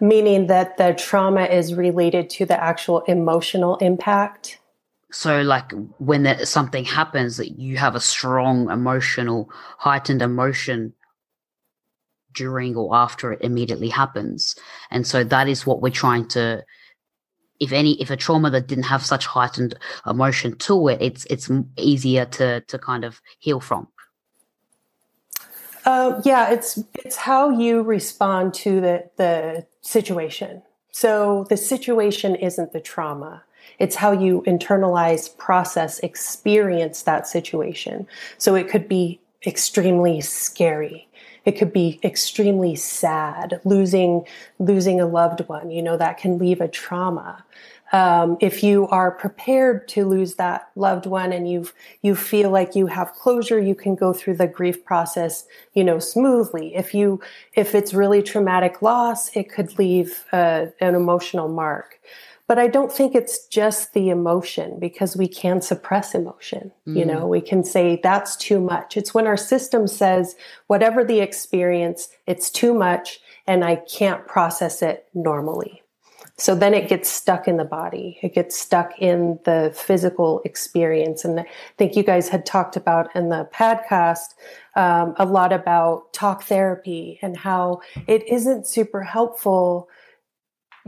Meaning 0.00 0.46
that 0.48 0.76
the 0.76 0.94
trauma 0.94 1.44
is 1.44 1.74
related 1.74 2.28
to 2.30 2.44
the 2.44 2.62
actual 2.62 3.00
emotional 3.02 3.76
impact? 3.76 4.58
So, 5.10 5.40
like 5.40 5.72
when 5.98 6.24
there, 6.24 6.44
something 6.44 6.84
happens, 6.84 7.38
that 7.38 7.58
you 7.58 7.78
have 7.78 7.94
a 7.94 8.00
strong 8.00 8.70
emotional, 8.70 9.50
heightened 9.78 10.20
emotion 10.20 10.92
during 12.34 12.76
or 12.76 12.94
after 12.94 13.32
it 13.32 13.40
immediately 13.40 13.88
happens. 13.88 14.54
And 14.90 15.06
so 15.06 15.24
that 15.24 15.48
is 15.48 15.66
what 15.66 15.80
we're 15.80 16.00
trying 16.04 16.28
to 16.28 16.64
if 17.58 17.72
any 17.72 17.98
if 18.02 18.10
a 18.10 18.16
trauma 18.16 18.50
that 18.50 18.66
didn't 18.66 18.84
have 18.84 19.04
such 19.04 19.24
heightened 19.24 19.74
emotion 20.06 20.54
to 20.58 20.88
it 20.88 21.00
it's 21.00 21.24
it's 21.30 21.50
easier 21.78 22.26
to 22.26 22.60
to 22.62 22.78
kind 22.78 23.02
of 23.02 23.22
heal 23.38 23.60
from 23.60 23.88
uh, 25.86 26.20
yeah 26.24 26.50
it's 26.50 26.78
it's 26.94 27.16
how 27.16 27.48
you 27.48 27.82
respond 27.82 28.52
to 28.54 28.80
the 28.80 29.10
the 29.16 29.66
situation. 29.86 30.62
So 30.90 31.46
the 31.48 31.56
situation 31.56 32.34
isn't 32.34 32.72
the 32.72 32.80
trauma. 32.80 33.44
It's 33.78 33.96
how 33.96 34.12
you 34.12 34.42
internalize 34.46 35.36
process 35.36 35.98
experience 36.00 37.02
that 37.02 37.26
situation. 37.26 38.06
So 38.38 38.54
it 38.54 38.68
could 38.68 38.88
be 38.88 39.20
extremely 39.46 40.20
scary. 40.20 41.08
It 41.44 41.52
could 41.52 41.72
be 41.72 42.00
extremely 42.02 42.74
sad. 42.74 43.60
Losing 43.64 44.26
losing 44.58 45.00
a 45.00 45.06
loved 45.06 45.40
one 45.48 45.70
you 45.70 45.82
know 45.82 45.96
that 45.96 46.18
can 46.18 46.38
leave 46.38 46.60
a 46.60 46.68
trauma 46.68 47.44
um, 47.92 48.36
if 48.40 48.62
you 48.62 48.88
are 48.88 49.10
prepared 49.10 49.86
to 49.88 50.04
lose 50.04 50.34
that 50.34 50.68
loved 50.74 51.06
one 51.06 51.32
and 51.32 51.50
you 51.50 51.68
you 52.02 52.14
feel 52.14 52.50
like 52.50 52.74
you 52.74 52.86
have 52.86 53.12
closure 53.12 53.60
you 53.60 53.74
can 53.74 53.94
go 53.94 54.12
through 54.12 54.36
the 54.36 54.46
grief 54.46 54.84
process 54.84 55.44
you 55.74 55.84
know 55.84 55.98
smoothly 55.98 56.74
if 56.74 56.94
you 56.94 57.20
if 57.54 57.74
it's 57.74 57.94
really 57.94 58.22
traumatic 58.22 58.82
loss 58.82 59.34
it 59.36 59.50
could 59.50 59.78
leave 59.78 60.24
uh, 60.32 60.66
an 60.80 60.94
emotional 60.94 61.48
mark 61.48 62.00
but 62.48 62.58
I 62.60 62.68
don't 62.68 62.92
think 62.92 63.14
it's 63.14 63.44
just 63.46 63.92
the 63.92 64.08
emotion 64.08 64.78
because 64.78 65.16
we 65.16 65.26
can 65.26 65.60
suppress 65.60 66.14
emotion. 66.14 66.70
Mm. 66.86 66.96
You 66.96 67.04
know, 67.04 67.26
we 67.26 67.40
can 67.40 67.64
say 67.64 67.98
that's 68.00 68.36
too 68.36 68.60
much. 68.60 68.96
It's 68.96 69.12
when 69.12 69.26
our 69.26 69.36
system 69.36 69.88
says, 69.88 70.36
whatever 70.68 71.02
the 71.02 71.18
experience, 71.20 72.08
it's 72.26 72.50
too 72.50 72.72
much 72.72 73.20
and 73.48 73.64
I 73.64 73.76
can't 73.76 74.26
process 74.26 74.80
it 74.80 75.06
normally. 75.12 75.82
So 76.38 76.54
then 76.54 76.74
it 76.74 76.88
gets 76.88 77.08
stuck 77.08 77.48
in 77.48 77.56
the 77.56 77.64
body. 77.64 78.18
It 78.22 78.34
gets 78.34 78.58
stuck 78.58 78.98
in 78.98 79.38
the 79.44 79.72
physical 79.74 80.42
experience. 80.44 81.24
And 81.24 81.40
I 81.40 81.46
think 81.78 81.96
you 81.96 82.02
guys 82.02 82.28
had 82.28 82.44
talked 82.44 82.76
about 82.76 83.14
in 83.16 83.30
the 83.30 83.48
podcast 83.54 84.34
um, 84.74 85.14
a 85.16 85.24
lot 85.24 85.52
about 85.52 86.12
talk 86.12 86.42
therapy 86.44 87.18
and 87.22 87.36
how 87.36 87.80
it 88.06 88.28
isn't 88.28 88.66
super 88.66 89.02
helpful 89.02 89.88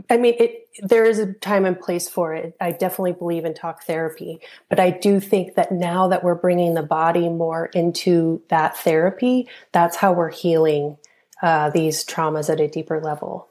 I 0.09 0.17
mean, 0.17 0.35
it, 0.39 0.67
there 0.81 1.03
is 1.03 1.19
a 1.19 1.33
time 1.33 1.65
and 1.65 1.79
place 1.79 2.07
for 2.07 2.33
it. 2.33 2.55
I 2.61 2.71
definitely 2.71 3.13
believe 3.13 3.45
in 3.45 3.53
talk 3.53 3.83
therapy, 3.83 4.39
but 4.69 4.79
I 4.79 4.91
do 4.91 5.19
think 5.19 5.55
that 5.55 5.71
now 5.71 6.07
that 6.07 6.23
we're 6.23 6.35
bringing 6.35 6.73
the 6.73 6.83
body 6.83 7.27
more 7.27 7.65
into 7.67 8.41
that 8.49 8.77
therapy, 8.77 9.47
that's 9.71 9.97
how 9.97 10.13
we're 10.13 10.31
healing 10.31 10.97
uh, 11.41 11.69
these 11.71 12.05
traumas 12.05 12.49
at 12.49 12.59
a 12.59 12.67
deeper 12.67 13.01
level. 13.01 13.48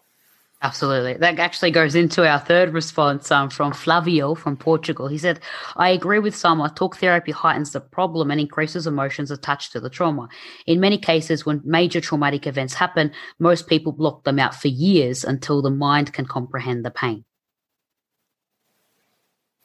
Absolutely. 0.61 1.15
That 1.15 1.39
actually 1.39 1.71
goes 1.71 1.95
into 1.95 2.27
our 2.27 2.41
third 2.41 2.73
response 2.73 3.31
um, 3.31 3.49
from 3.49 3.73
Flavio 3.73 4.35
from 4.35 4.57
Portugal. 4.57 5.07
He 5.07 5.17
said, 5.17 5.39
I 5.77 5.91
agree 5.91 6.19
with 6.19 6.35
Sama. 6.35 6.73
Talk 6.75 6.97
therapy 6.97 7.31
heightens 7.31 7.71
the 7.71 7.81
problem 7.81 8.33
and 8.33 8.41
increases 8.41 8.85
emotions 8.85 9.31
attached 9.31 9.71
to 9.73 9.81
the 9.81 9.89
trauma. 9.89 10.29
In 10.67 10.81
many 10.81 10.99
cases, 10.99 11.47
when 11.47 11.63
major 11.65 12.01
traumatic 12.01 12.45
events 12.45 12.75
happen, 12.75 13.13
most 13.39 13.69
people 13.69 13.93
block 13.93 14.25
them 14.25 14.41
out 14.41 14.53
for 14.53 14.67
years 14.67 15.23
until 15.23 15.63
the 15.63 15.71
mind 15.71 16.13
can 16.13 16.27
comprehend 16.27 16.85
the 16.85 16.91
pain. 16.91 17.25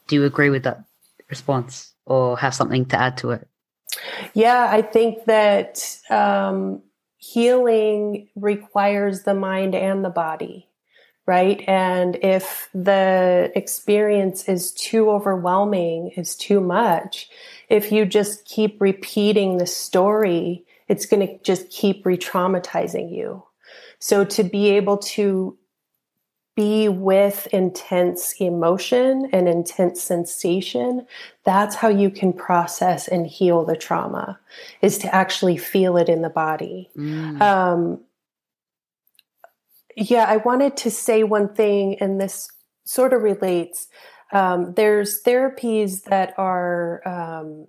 Do 0.07 0.15
you 0.15 0.25
agree 0.25 0.51
with 0.51 0.61
that 0.63 0.83
response 1.27 1.95
or 2.05 2.37
have 2.37 2.53
something 2.53 2.85
to 2.87 3.01
add 3.01 3.17
to 3.17 3.31
it? 3.31 3.47
Yeah, 4.35 4.67
I 4.69 4.83
think 4.83 5.25
that 5.25 5.97
um, 6.11 6.83
healing 7.17 8.29
requires 8.35 9.23
the 9.23 9.33
mind 9.33 9.73
and 9.73 10.05
the 10.05 10.11
body 10.11 10.69
right? 11.25 11.63
And 11.67 12.17
if 12.17 12.69
the 12.73 13.51
experience 13.55 14.49
is 14.49 14.71
too 14.71 15.09
overwhelming, 15.09 16.11
is 16.17 16.35
too 16.35 16.59
much, 16.59 17.29
if 17.69 17.91
you 17.91 18.05
just 18.05 18.45
keep 18.45 18.81
repeating 18.81 19.57
the 19.57 19.65
story, 19.65 20.65
it's 20.87 21.05
going 21.05 21.25
to 21.25 21.41
just 21.43 21.69
keep 21.69 22.05
re 22.05 22.17
traumatizing 22.17 23.11
you. 23.11 23.43
So 23.99 24.25
to 24.25 24.43
be 24.43 24.71
able 24.71 24.97
to 24.97 25.57
be 26.55 26.87
with 26.87 27.47
intense 27.47 28.33
emotion 28.33 29.29
and 29.33 29.47
intense 29.47 30.03
sensation, 30.03 31.07
that's 31.43 31.75
how 31.75 31.87
you 31.87 32.11
can 32.11 32.31
process 32.31 33.07
and 33.07 33.25
heal 33.25 33.65
the 33.65 33.75
trauma, 33.75 34.39
is 34.81 34.99
to 34.99 35.15
actually 35.15 35.57
feel 35.57 35.97
it 35.97 36.09
in 36.09 36.21
the 36.21 36.29
body. 36.29 36.91
Mm. 36.95 37.41
Um, 37.41 38.01
yeah, 39.95 40.25
I 40.27 40.37
wanted 40.37 40.77
to 40.77 40.91
say 40.91 41.23
one 41.23 41.53
thing, 41.53 41.97
and 41.99 42.19
this 42.19 42.49
sort 42.85 43.13
of 43.13 43.21
relates. 43.21 43.87
Um, 44.31 44.73
there's 44.73 45.21
therapies 45.23 46.03
that 46.05 46.33
are 46.37 47.07
um, 47.07 47.67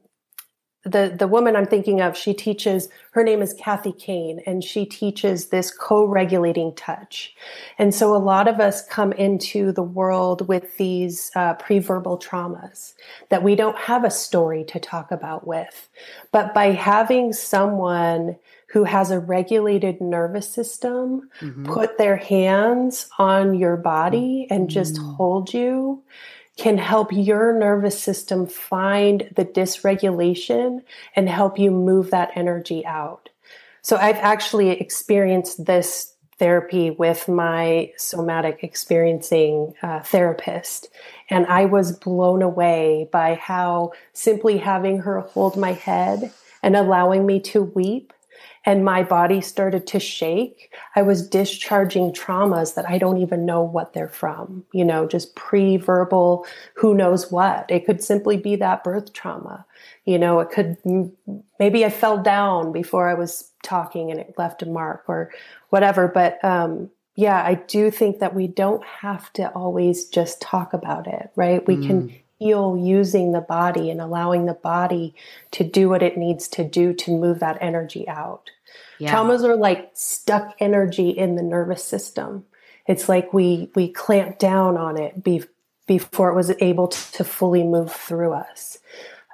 the 0.85 1.15
the 1.17 1.29
woman 1.29 1.57
I'm 1.57 1.67
thinking 1.67 2.01
of. 2.01 2.17
She 2.17 2.35
teaches. 2.35 2.89
Her 3.13 3.23
name 3.23 3.43
is 3.43 3.55
Kathy 3.55 3.93
Kain, 3.93 4.41
and 4.47 4.65
she 4.65 4.85
teaches 4.85 5.49
this 5.49 5.71
co-regulating 5.71 6.75
touch. 6.75 7.35
And 7.79 7.95
so 7.95 8.15
a 8.15 8.19
lot 8.19 8.49
of 8.49 8.61
us 8.61 8.87
come 8.89 9.13
into 9.13 9.73
the 9.73 9.83
world 9.83 10.49
with 10.49 10.77
these 10.79 11.31
uh, 11.37 11.55
pre-verbal 11.55 12.19
traumas 12.19 12.95
that 13.29 13.43
we 13.43 13.55
don't 13.57 13.79
have 13.79 14.05
a 14.05 14.11
story 14.11 14.65
to 14.65 14.81
talk 14.81 15.11
about 15.11 15.47
with, 15.47 15.89
but 16.33 16.55
by 16.55 16.71
having 16.71 17.33
someone 17.33 18.37
who 18.75 18.83
has 18.83 19.13
a 19.13 19.21
regulated 19.21 20.01
nervous 20.01 20.53
system 20.53 21.31
mm-hmm. 21.41 21.65
put 21.65 21.97
their 21.97 22.17
hands 22.17 23.09
on 23.19 23.55
your 23.55 23.77
body 23.77 24.49
and 24.51 24.69
just 24.69 24.97
mm-hmm. 24.97 25.13
hold 25.13 25.55
you 25.55 26.03
can 26.57 26.77
help 26.77 27.13
your 27.13 27.57
nervous 27.57 28.01
system 28.01 28.49
find 28.49 29.31
the 29.37 29.45
dysregulation 29.45 30.83
and 31.15 31.29
help 31.29 31.57
you 31.57 31.71
move 31.71 32.11
that 32.11 32.31
energy 32.35 32.85
out. 32.85 33.29
So 33.83 33.97
I've 33.97 34.17
actually 34.17 34.71
experienced 34.71 35.65
this 35.67 36.13
therapy 36.41 36.91
with 36.91 37.29
my 37.29 37.93
somatic 37.97 38.65
experiencing 38.65 39.75
uh, 39.83 40.01
therapist. 40.01 40.89
And 41.31 41.47
I 41.47 41.67
was 41.67 41.97
blown 41.97 42.43
away 42.43 43.09
by 43.13 43.37
how 43.37 43.93
simply 44.13 44.59
having 44.59 44.99
her 44.99 45.21
hold 45.21 45.57
my 45.57 45.75
head 45.75 46.33
and 46.61 46.75
allowing 46.75 47.25
me 47.25 47.39
to 47.39 47.63
weep 47.63 48.13
and 48.67 48.85
my 48.85 49.03
body 49.03 49.41
started 49.41 49.87
to 49.89 50.01
shake, 50.01 50.73
I 50.97 51.03
was 51.03 51.29
discharging 51.29 52.13
traumas 52.13 52.75
that 52.75 52.89
I 52.89 52.97
don't 52.97 53.19
even 53.19 53.45
know 53.45 53.63
what 53.63 53.93
they're 53.93 54.09
from, 54.09 54.65
you 54.73 54.85
know, 54.85 55.07
just 55.07 55.35
pre 55.35 55.77
verbal, 55.77 56.47
who 56.75 56.95
knows 56.95 57.31
what. 57.31 57.71
It 57.71 57.85
could 57.85 58.03
simply 58.03 58.39
be 58.39 58.57
that 58.57 58.83
birth 58.83 59.13
trauma. 59.13 59.67
You 60.07 60.19
know, 60.19 60.41
it 60.41 60.51
could, 60.51 60.79
maybe 61.59 61.85
I 61.85 61.91
fell 61.91 62.23
down 62.23 62.73
before 62.73 63.09
I 63.09 63.15
was 63.15 63.51
talking 63.63 64.11
and 64.11 64.19
it 64.19 64.35
left 64.39 64.63
a 64.63 64.67
mark 64.67 65.05
or 65.09 65.31
whatever. 65.69 66.09
But, 66.09 66.43
um, 66.43 66.91
yeah, 67.17 67.43
I 67.45 67.55
do 67.55 67.91
think 67.91 68.19
that 68.19 68.35
we 68.35 68.49
don't 68.49 68.85
have 68.85 69.33
to 69.35 69.51
always 69.51 70.09
just 70.09 70.41
talk 70.41 70.73
about 70.73 71.07
it, 71.07 71.31
right? 71.37 71.65
We 71.67 71.77
mm. 71.77 71.87
can 71.87 72.15
heal 72.39 72.77
using 72.77 73.33
the 73.33 73.41
body 73.41 73.91
and 73.91 74.01
allowing 74.01 74.47
the 74.47 74.55
body 74.55 75.15
to 75.53 75.65
do 75.65 75.89
what 75.89 76.03
it 76.03 76.17
needs 76.17 76.49
to 76.49 76.65
do 76.65 76.93
to 76.93 77.11
move 77.11 77.41
that 77.41 77.59
energy 77.61 78.09
out. 78.09 78.51
Yeah. 78.99 79.15
Traumas 79.15 79.45
are 79.45 79.57
like 79.57 79.91
stuck 79.95 80.55
energy 80.59 81.11
in 81.11 81.37
the 81.37 81.43
nervous 81.43 81.85
system. 81.85 82.45
It's 82.87 83.09
like 83.09 83.33
we 83.33 83.71
we 83.75 83.89
clamp 83.89 84.39
down 84.39 84.77
on 84.77 85.01
it 85.01 85.23
be, 85.23 85.45
before 85.87 86.31
it 86.31 86.35
was 86.35 86.53
able 86.61 86.89
to 86.89 87.25
fully 87.25 87.65
move 87.65 87.93
through 87.93 88.33
us. 88.33 88.79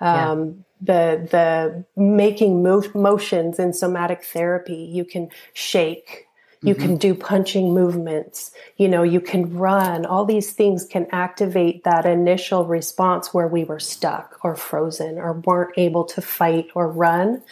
Um, 0.01 0.17
yeah. 0.41 0.45
The 0.83 1.29
the 1.31 1.85
making 2.01 2.63
mo- 2.63 2.91
motions 2.95 3.59
in 3.59 3.73
somatic 3.73 4.25
therapy, 4.25 4.77
you 4.77 5.05
can 5.05 5.29
shake, 5.53 6.27
you 6.63 6.75
mm-hmm. 6.75 6.83
can 6.83 6.97
do 6.97 7.15
punching 7.15 7.73
movements, 7.73 8.51
you 8.77 8.89
know, 8.89 9.03
you 9.03 9.21
can 9.21 9.57
run. 9.57 10.05
All 10.05 10.25
these 10.25 10.53
things 10.53 10.85
can 10.85 11.07
activate 11.11 11.85
that 11.85 12.05
initial 12.05 12.67
response 12.67 13.33
where 13.33 13.49
we 13.49 13.65
were 13.65 13.81
stuck 13.81 14.39
or 14.43 14.55
frozen 14.57 15.19
or 15.19 15.33
weren't 15.33 15.73
able 15.79 16.05
to 16.05 16.21
fight 16.21 16.69
or 16.75 16.91
run 16.91 17.43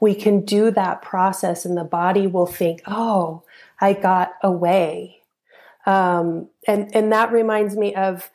we 0.00 0.14
can 0.14 0.44
do 0.44 0.70
that 0.70 1.02
process 1.02 1.64
and 1.64 1.76
the 1.76 1.84
body 1.84 2.26
will 2.26 2.46
think, 2.46 2.82
oh, 2.86 3.42
I 3.80 3.92
got 3.92 4.32
away. 4.42 5.22
Um, 5.86 6.48
and, 6.66 6.94
and 6.94 7.12
that 7.12 7.32
reminds 7.32 7.76
me 7.76 7.94
of 7.94 8.30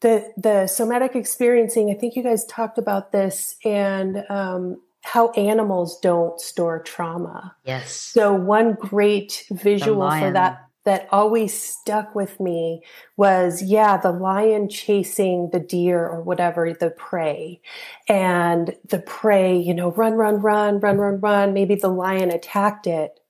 the, 0.00 0.32
the 0.36 0.66
somatic 0.66 1.14
experiencing. 1.14 1.90
I 1.90 1.94
think 1.94 2.16
you 2.16 2.22
guys 2.22 2.44
talked 2.46 2.78
about 2.78 3.12
this 3.12 3.56
and, 3.64 4.24
um, 4.30 4.80
how 5.02 5.30
animals 5.30 5.98
don't 6.00 6.40
store 6.40 6.82
trauma. 6.82 7.56
Yes. 7.64 7.92
So 7.92 8.34
one 8.34 8.74
great 8.74 9.44
visual 9.50 10.10
for 10.10 10.30
that 10.32 10.66
that 10.84 11.08
always 11.12 11.52
stuck 11.52 12.14
with 12.14 12.40
me 12.40 12.82
was 13.16 13.62
yeah, 13.62 13.98
the 13.98 14.12
lion 14.12 14.68
chasing 14.68 15.50
the 15.52 15.60
deer 15.60 16.06
or 16.06 16.22
whatever, 16.22 16.72
the 16.72 16.90
prey. 16.90 17.60
And 18.08 18.74
the 18.88 19.00
prey, 19.00 19.58
you 19.58 19.74
know, 19.74 19.90
run, 19.92 20.14
run, 20.14 20.36
run, 20.40 20.80
run, 20.80 20.96
run, 20.96 21.20
run. 21.20 21.52
Maybe 21.52 21.74
the 21.74 21.88
lion 21.88 22.30
attacked 22.30 22.86
it 22.86 23.20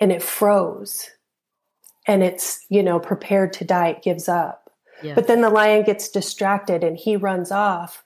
and 0.00 0.10
it 0.10 0.22
froze 0.22 1.10
and 2.06 2.24
it's, 2.24 2.64
you 2.68 2.82
know, 2.82 2.98
prepared 2.98 3.52
to 3.54 3.64
die. 3.64 3.90
It 3.90 4.02
gives 4.02 4.28
up. 4.28 4.72
Yeah. 5.02 5.14
But 5.14 5.28
then 5.28 5.40
the 5.40 5.50
lion 5.50 5.84
gets 5.84 6.08
distracted 6.08 6.82
and 6.82 6.96
he 6.96 7.16
runs 7.16 7.50
off. 7.52 8.02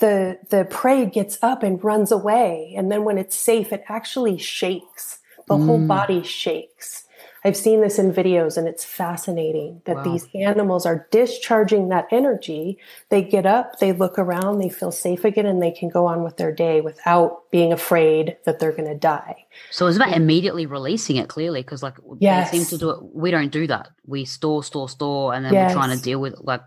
The, 0.00 0.38
the 0.50 0.64
prey 0.64 1.06
gets 1.06 1.38
up 1.42 1.62
and 1.62 1.82
runs 1.82 2.10
away. 2.10 2.74
And 2.76 2.90
then 2.90 3.04
when 3.04 3.18
it's 3.18 3.36
safe, 3.36 3.72
it 3.72 3.84
actually 3.88 4.38
shakes. 4.38 5.18
The 5.46 5.54
mm. 5.54 5.66
whole 5.66 5.86
body 5.86 6.22
shakes 6.22 7.03
I've 7.46 7.56
seen 7.56 7.82
this 7.82 7.98
in 7.98 8.10
videos 8.10 8.56
and 8.56 8.66
it's 8.66 8.84
fascinating 8.84 9.82
that 9.84 9.96
wow. 9.96 10.02
these 10.02 10.26
animals 10.34 10.86
are 10.86 11.06
discharging 11.10 11.90
that 11.90 12.06
energy. 12.10 12.78
They 13.10 13.20
get 13.22 13.44
up, 13.44 13.80
they 13.80 13.92
look 13.92 14.18
around, 14.18 14.58
they 14.58 14.70
feel 14.70 14.90
safe 14.90 15.26
again, 15.26 15.44
and 15.44 15.62
they 15.62 15.70
can 15.70 15.90
go 15.90 16.06
on 16.06 16.24
with 16.24 16.38
their 16.38 16.52
day 16.52 16.80
without 16.80 17.50
being 17.50 17.70
afraid 17.70 18.38
that 18.46 18.60
they're 18.60 18.72
going 18.72 18.88
to 18.88 18.98
die. 18.98 19.44
So 19.70 19.86
it's 19.86 19.96
about 19.96 20.14
immediately 20.14 20.64
releasing 20.64 21.16
it 21.16 21.28
clearly 21.28 21.60
because, 21.60 21.82
like, 21.82 21.96
yes. 22.18 22.50
they 22.50 22.58
seem 22.58 22.66
to 22.66 22.78
do 22.78 22.90
it. 22.90 23.14
We 23.14 23.30
don't 23.30 23.52
do 23.52 23.66
that. 23.66 23.90
We 24.06 24.24
store, 24.24 24.64
store, 24.64 24.88
store, 24.88 25.34
and 25.34 25.44
then 25.44 25.52
yes. 25.52 25.70
we're 25.70 25.80
trying 25.80 25.96
to 25.96 26.02
deal 26.02 26.20
with 26.20 26.32
it. 26.32 26.44
Like, 26.44 26.62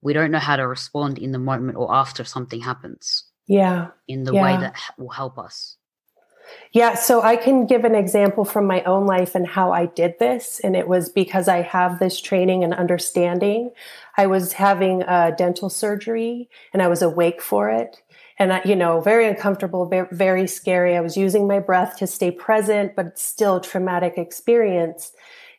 we 0.00 0.12
don't 0.12 0.30
know 0.30 0.38
how 0.38 0.54
to 0.56 0.66
respond 0.66 1.18
in 1.18 1.32
the 1.32 1.38
moment 1.38 1.76
or 1.76 1.92
after 1.92 2.22
something 2.22 2.60
happens. 2.60 3.24
Yeah. 3.48 3.88
In 4.06 4.22
the 4.22 4.32
yeah. 4.32 4.42
way 4.42 4.60
that 4.60 4.76
will 4.96 5.10
help 5.10 5.38
us. 5.38 5.76
Yeah, 6.72 6.94
so 6.94 7.20
I 7.22 7.36
can 7.36 7.66
give 7.66 7.84
an 7.84 7.96
example 7.96 8.44
from 8.44 8.66
my 8.66 8.82
own 8.84 9.06
life 9.06 9.34
and 9.34 9.46
how 9.46 9.72
I 9.72 9.86
did 9.86 10.18
this. 10.20 10.60
And 10.60 10.76
it 10.76 10.86
was 10.86 11.08
because 11.08 11.48
I 11.48 11.62
have 11.62 11.98
this 11.98 12.20
training 12.20 12.62
and 12.62 12.72
understanding. 12.72 13.72
I 14.16 14.26
was 14.26 14.52
having 14.52 15.02
a 15.02 15.34
dental 15.36 15.68
surgery 15.68 16.48
and 16.72 16.80
I 16.80 16.88
was 16.88 17.02
awake 17.02 17.42
for 17.42 17.70
it. 17.70 18.02
And, 18.38 18.52
I, 18.52 18.62
you 18.64 18.76
know, 18.76 19.00
very 19.00 19.26
uncomfortable, 19.26 19.90
very, 20.10 20.46
scary. 20.46 20.96
I 20.96 21.00
was 21.00 21.16
using 21.16 21.46
my 21.46 21.58
breath 21.58 21.98
to 21.98 22.06
stay 22.06 22.30
present, 22.30 22.96
but 22.96 23.18
still 23.18 23.60
traumatic 23.60 24.14
experience. 24.16 25.12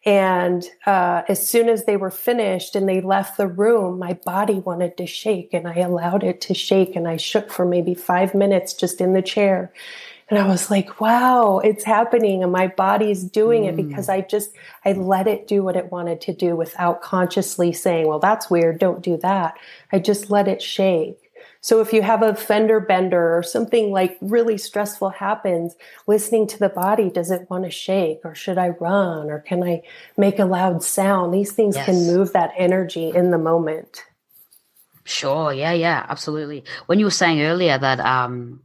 And 0.03 0.67
uh, 0.87 1.21
as 1.29 1.47
soon 1.47 1.69
as 1.69 1.85
they 1.85 1.95
were 1.95 2.09
finished 2.09 2.75
and 2.75 2.89
they 2.89 3.01
left 3.01 3.37
the 3.37 3.47
room, 3.47 3.99
my 3.99 4.13
body 4.25 4.55
wanted 4.55 4.97
to 4.97 5.05
shake 5.05 5.53
and 5.53 5.67
I 5.67 5.75
allowed 5.75 6.23
it 6.23 6.41
to 6.41 6.55
shake. 6.55 6.95
And 6.95 7.07
I 7.07 7.17
shook 7.17 7.51
for 7.51 7.65
maybe 7.65 7.93
five 7.93 8.33
minutes 8.33 8.73
just 8.73 8.99
in 8.99 9.13
the 9.13 9.21
chair. 9.21 9.71
And 10.31 10.39
I 10.39 10.47
was 10.47 10.71
like, 10.71 11.01
wow, 11.01 11.59
it's 11.59 11.83
happening 11.83 12.41
and 12.41 12.53
my 12.53 12.67
body's 12.67 13.21
doing 13.21 13.63
mm. 13.63 13.67
it 13.67 13.75
because 13.75 14.07
I 14.07 14.21
just, 14.21 14.51
I 14.85 14.93
let 14.93 15.27
it 15.27 15.45
do 15.45 15.61
what 15.61 15.75
it 15.75 15.91
wanted 15.91 16.21
to 16.21 16.33
do 16.33 16.55
without 16.55 17.01
consciously 17.01 17.73
saying, 17.73 18.07
well, 18.07 18.19
that's 18.19 18.49
weird. 18.49 18.79
Don't 18.79 19.01
do 19.01 19.17
that. 19.17 19.55
I 19.91 19.99
just 19.99 20.31
let 20.31 20.47
it 20.47 20.61
shake. 20.61 21.17
So 21.59 21.81
if 21.81 21.91
you 21.91 22.01
have 22.01 22.23
a 22.23 22.33
fender 22.33 22.79
bender 22.79 23.37
or 23.37 23.43
something 23.43 23.91
like 23.91 24.17
really 24.21 24.57
stressful 24.57 25.09
happens, 25.09 25.75
listening 26.07 26.47
to 26.47 26.59
the 26.59 26.69
body, 26.69 27.09
does 27.09 27.29
it 27.29 27.49
want 27.49 27.65
to 27.65 27.69
shake 27.69 28.21
or 28.23 28.33
should 28.33 28.57
I 28.57 28.69
run 28.69 29.29
or 29.29 29.39
can 29.39 29.61
I 29.61 29.81
make 30.15 30.39
a 30.39 30.45
loud 30.45 30.81
sound? 30.81 31.33
These 31.33 31.51
things 31.51 31.75
yes. 31.75 31.85
can 31.85 32.07
move 32.07 32.31
that 32.31 32.53
energy 32.57 33.09
in 33.13 33.31
the 33.31 33.37
moment. 33.37 34.05
Sure. 35.03 35.51
Yeah. 35.51 35.73
Yeah. 35.73 36.05
Absolutely. 36.07 36.63
When 36.85 36.99
you 36.99 37.05
were 37.05 37.11
saying 37.11 37.41
earlier 37.41 37.77
that, 37.77 37.99
um, 37.99 38.61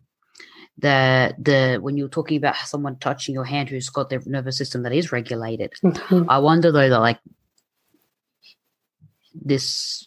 the 0.79 1.35
the 1.39 1.79
when 1.81 1.97
you're 1.97 2.09
talking 2.09 2.37
about 2.37 2.57
someone 2.57 2.97
touching 2.97 3.35
your 3.35 3.45
hand 3.45 3.69
who's 3.69 3.89
got 3.89 4.11
their 4.11 4.21
nervous 4.27 4.59
system 4.59 4.83
that 4.83 4.93
is 4.93 5.11
regulated 5.11 5.73
mm-hmm. 5.83 6.29
i 6.29 6.39
wonder 6.39 6.71
though 6.71 6.89
that 6.89 7.01
like 7.01 7.19
this 9.35 10.07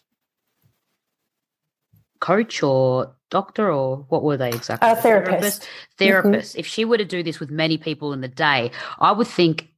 coach 2.20 2.62
or 2.62 3.16
doctor 3.30 3.72
or 3.72 4.04
what 4.08 4.24
were 4.24 4.36
they 4.36 4.48
exactly? 4.48 4.90
A 4.90 4.96
therapist. 4.96 5.66
Therapist, 5.98 6.52
mm-hmm. 6.52 6.60
if 6.60 6.66
she 6.66 6.84
were 6.84 6.98
to 6.98 7.04
do 7.04 7.22
this 7.22 7.40
with 7.40 7.50
many 7.50 7.78
people 7.78 8.12
in 8.12 8.20
the 8.20 8.28
day 8.28 8.70
i 9.00 9.10
would 9.10 9.26
think 9.26 9.70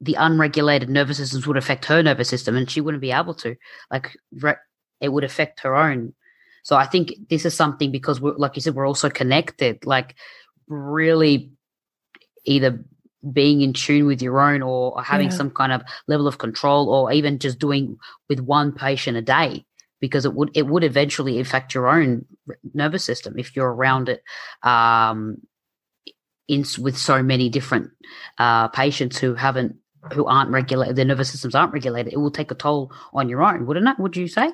the 0.00 0.14
unregulated 0.14 0.88
nervous 0.88 1.18
systems 1.18 1.46
would 1.46 1.56
affect 1.56 1.84
her 1.84 2.02
nervous 2.02 2.28
system 2.28 2.56
and 2.56 2.70
she 2.70 2.80
wouldn't 2.80 3.02
be 3.02 3.12
able 3.12 3.34
to. 3.34 3.56
Like 3.90 4.16
re- 4.32 4.54
it 5.00 5.10
would 5.10 5.24
affect 5.24 5.60
her 5.60 5.76
own 5.76 6.14
so 6.62 6.76
I 6.76 6.86
think 6.86 7.14
this 7.28 7.44
is 7.44 7.54
something 7.54 7.90
because 7.90 8.20
we're 8.20 8.34
like 8.34 8.56
you 8.56 8.62
said, 8.62 8.74
we're 8.74 8.86
also 8.86 9.10
connected, 9.10 9.84
like 9.86 10.16
really 10.68 11.50
either 12.44 12.84
being 13.32 13.60
in 13.60 13.72
tune 13.72 14.06
with 14.06 14.22
your 14.22 14.40
own 14.40 14.62
or, 14.62 15.02
having 15.02 15.28
yeah. 15.30 15.36
some 15.36 15.50
kind 15.50 15.72
of 15.72 15.82
level 16.08 16.26
of 16.26 16.38
control 16.38 16.88
or 16.88 17.12
even 17.12 17.38
just 17.38 17.58
doing 17.58 17.98
with 18.28 18.40
one 18.40 18.72
patient 18.72 19.16
a 19.16 19.22
day 19.22 19.64
because 20.00 20.24
it 20.24 20.34
would 20.34 20.50
it 20.54 20.66
would 20.66 20.84
eventually 20.84 21.40
affect 21.40 21.74
your 21.74 21.88
own 21.88 22.24
nervous 22.72 23.04
system 23.04 23.38
if 23.38 23.54
you're 23.54 23.72
around 23.72 24.08
it 24.08 24.22
um 24.62 25.36
in 26.48 26.64
with 26.78 26.96
so 26.96 27.22
many 27.22 27.48
different 27.48 27.90
uh 28.38 28.68
patients 28.68 29.18
who 29.18 29.34
haven't 29.34 29.76
who 30.14 30.26
aren't 30.26 30.50
regulated 30.50 30.96
their 30.96 31.04
nervous 31.04 31.30
systems 31.30 31.54
aren't 31.54 31.72
regulated 31.72 32.12
it 32.12 32.16
will 32.16 32.30
take 32.30 32.50
a 32.50 32.54
toll 32.54 32.90
on 33.12 33.28
your 33.28 33.42
own 33.42 33.66
wouldn't 33.66 33.86
it 33.86 33.98
would 33.98 34.16
you 34.16 34.26
say 34.26 34.50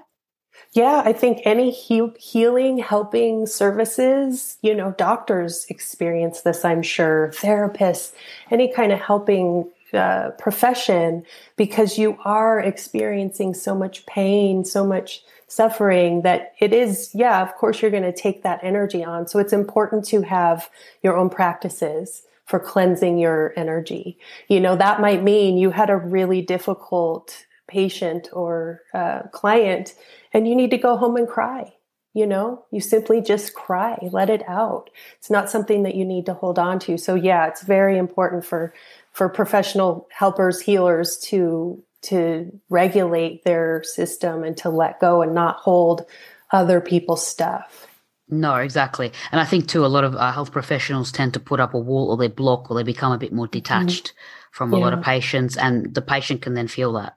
yeah, 0.72 1.02
I 1.04 1.12
think 1.12 1.40
any 1.44 1.70
he- 1.70 2.12
healing, 2.18 2.78
helping 2.78 3.46
services, 3.46 4.58
you 4.62 4.74
know, 4.74 4.92
doctors 4.98 5.66
experience 5.68 6.42
this, 6.42 6.64
I'm 6.64 6.82
sure, 6.82 7.32
therapists, 7.34 8.12
any 8.50 8.72
kind 8.72 8.92
of 8.92 9.00
helping 9.00 9.70
uh, 9.92 10.30
profession, 10.38 11.24
because 11.56 11.96
you 11.96 12.18
are 12.24 12.60
experiencing 12.60 13.54
so 13.54 13.74
much 13.74 14.04
pain, 14.06 14.64
so 14.64 14.84
much 14.84 15.22
suffering 15.48 16.22
that 16.22 16.54
it 16.58 16.72
is, 16.72 17.10
yeah, 17.14 17.40
of 17.40 17.54
course, 17.54 17.80
you're 17.80 17.90
going 17.90 18.02
to 18.02 18.12
take 18.12 18.42
that 18.42 18.60
energy 18.62 19.04
on. 19.04 19.26
So 19.28 19.38
it's 19.38 19.52
important 19.52 20.04
to 20.06 20.22
have 20.22 20.68
your 21.02 21.16
own 21.16 21.30
practices 21.30 22.22
for 22.46 22.58
cleansing 22.58 23.18
your 23.18 23.52
energy. 23.56 24.18
You 24.48 24.60
know, 24.60 24.76
that 24.76 25.00
might 25.00 25.22
mean 25.22 25.56
you 25.56 25.70
had 25.70 25.88
a 25.88 25.96
really 25.96 26.42
difficult 26.42 27.46
patient 27.68 28.28
or 28.32 28.82
uh, 28.94 29.22
client 29.32 29.94
and 30.36 30.46
you 30.46 30.54
need 30.54 30.70
to 30.70 30.76
go 30.76 30.98
home 30.98 31.16
and 31.16 31.26
cry. 31.26 31.72
You 32.12 32.26
know, 32.26 32.64
you 32.70 32.80
simply 32.80 33.22
just 33.22 33.54
cry, 33.54 33.98
let 34.12 34.28
it 34.28 34.46
out. 34.46 34.90
It's 35.18 35.30
not 35.30 35.48
something 35.48 35.82
that 35.84 35.94
you 35.94 36.04
need 36.04 36.26
to 36.26 36.34
hold 36.34 36.58
on 36.58 36.78
to. 36.80 36.98
So 36.98 37.14
yeah, 37.14 37.46
it's 37.46 37.62
very 37.62 37.96
important 37.96 38.44
for 38.44 38.74
for 39.12 39.30
professional 39.30 40.06
helpers, 40.10 40.60
healers 40.60 41.16
to 41.28 41.82
to 42.02 42.52
regulate 42.68 43.44
their 43.44 43.82
system 43.82 44.44
and 44.44 44.56
to 44.58 44.68
let 44.68 45.00
go 45.00 45.22
and 45.22 45.34
not 45.34 45.56
hold 45.56 46.04
other 46.52 46.82
people's 46.82 47.26
stuff. 47.26 47.86
No, 48.28 48.56
exactly. 48.56 49.12
And 49.32 49.40
I 49.40 49.44
think 49.44 49.68
too, 49.68 49.86
a 49.86 49.88
lot 49.88 50.04
of 50.04 50.14
uh, 50.16 50.32
health 50.32 50.52
professionals 50.52 51.12
tend 51.12 51.32
to 51.34 51.40
put 51.40 51.60
up 51.60 51.72
a 51.72 51.78
wall 51.78 52.10
or 52.10 52.16
they 52.18 52.28
block 52.28 52.70
or 52.70 52.76
they 52.76 52.82
become 52.82 53.12
a 53.12 53.18
bit 53.18 53.32
more 53.32 53.46
mm-hmm. 53.46 53.52
detached 53.52 54.08
mm-hmm. 54.08 54.52
from 54.52 54.74
a 54.74 54.78
yeah. 54.78 54.84
lot 54.84 54.92
of 54.92 55.02
patients, 55.02 55.56
and 55.56 55.94
the 55.94 56.02
patient 56.02 56.42
can 56.42 56.52
then 56.52 56.68
feel 56.68 56.92
that. 56.92 57.14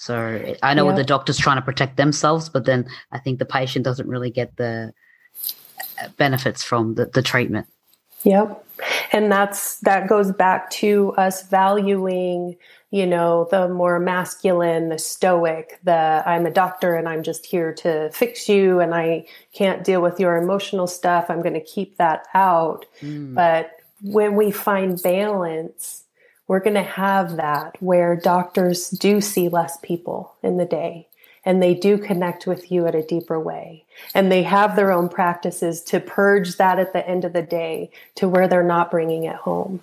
So 0.00 0.56
I 0.62 0.72
know 0.72 0.86
yep. 0.88 0.96
the 0.96 1.04
doctor's 1.04 1.36
trying 1.36 1.58
to 1.58 1.62
protect 1.62 1.98
themselves, 1.98 2.48
but 2.48 2.64
then 2.64 2.86
I 3.12 3.18
think 3.18 3.38
the 3.38 3.44
patient 3.44 3.84
doesn't 3.84 4.08
really 4.08 4.30
get 4.30 4.56
the 4.56 4.94
uh, 6.02 6.08
benefits 6.16 6.64
from 6.64 6.94
the, 6.94 7.04
the 7.04 7.20
treatment. 7.20 7.66
Yep. 8.24 8.64
And 9.12 9.30
that's 9.30 9.78
that 9.80 10.08
goes 10.08 10.32
back 10.32 10.70
to 10.70 11.12
us 11.18 11.46
valuing, 11.48 12.56
you 12.90 13.06
know, 13.06 13.46
the 13.50 13.68
more 13.68 14.00
masculine, 14.00 14.88
the 14.88 14.98
stoic, 14.98 15.78
the 15.84 16.22
I'm 16.24 16.46
a 16.46 16.50
doctor 16.50 16.94
and 16.94 17.06
I'm 17.06 17.22
just 17.22 17.44
here 17.44 17.74
to 17.74 18.10
fix 18.14 18.48
you 18.48 18.80
and 18.80 18.94
I 18.94 19.26
can't 19.52 19.84
deal 19.84 20.00
with 20.00 20.18
your 20.18 20.36
emotional 20.36 20.86
stuff. 20.86 21.26
I'm 21.28 21.42
going 21.42 21.52
to 21.52 21.60
keep 21.60 21.98
that 21.98 22.26
out. 22.32 22.86
Mm. 23.02 23.34
But 23.34 23.72
when 24.00 24.34
we 24.34 24.50
find 24.50 25.00
balance, 25.02 26.04
we're 26.50 26.58
going 26.58 26.74
to 26.74 26.82
have 26.82 27.36
that 27.36 27.80
where 27.80 28.16
doctors 28.16 28.90
do 28.90 29.20
see 29.20 29.48
less 29.48 29.78
people 29.84 30.34
in 30.42 30.56
the 30.56 30.64
day 30.64 31.06
and 31.44 31.62
they 31.62 31.74
do 31.74 31.96
connect 31.96 32.44
with 32.44 32.72
you 32.72 32.88
at 32.88 32.94
a 32.96 33.06
deeper 33.06 33.38
way. 33.38 33.84
And 34.16 34.32
they 34.32 34.42
have 34.42 34.74
their 34.74 34.90
own 34.90 35.08
practices 35.08 35.80
to 35.84 36.00
purge 36.00 36.56
that 36.56 36.80
at 36.80 36.92
the 36.92 37.08
end 37.08 37.24
of 37.24 37.34
the 37.34 37.42
day 37.42 37.92
to 38.16 38.28
where 38.28 38.48
they're 38.48 38.64
not 38.64 38.90
bringing 38.90 39.22
it 39.22 39.36
home. 39.36 39.80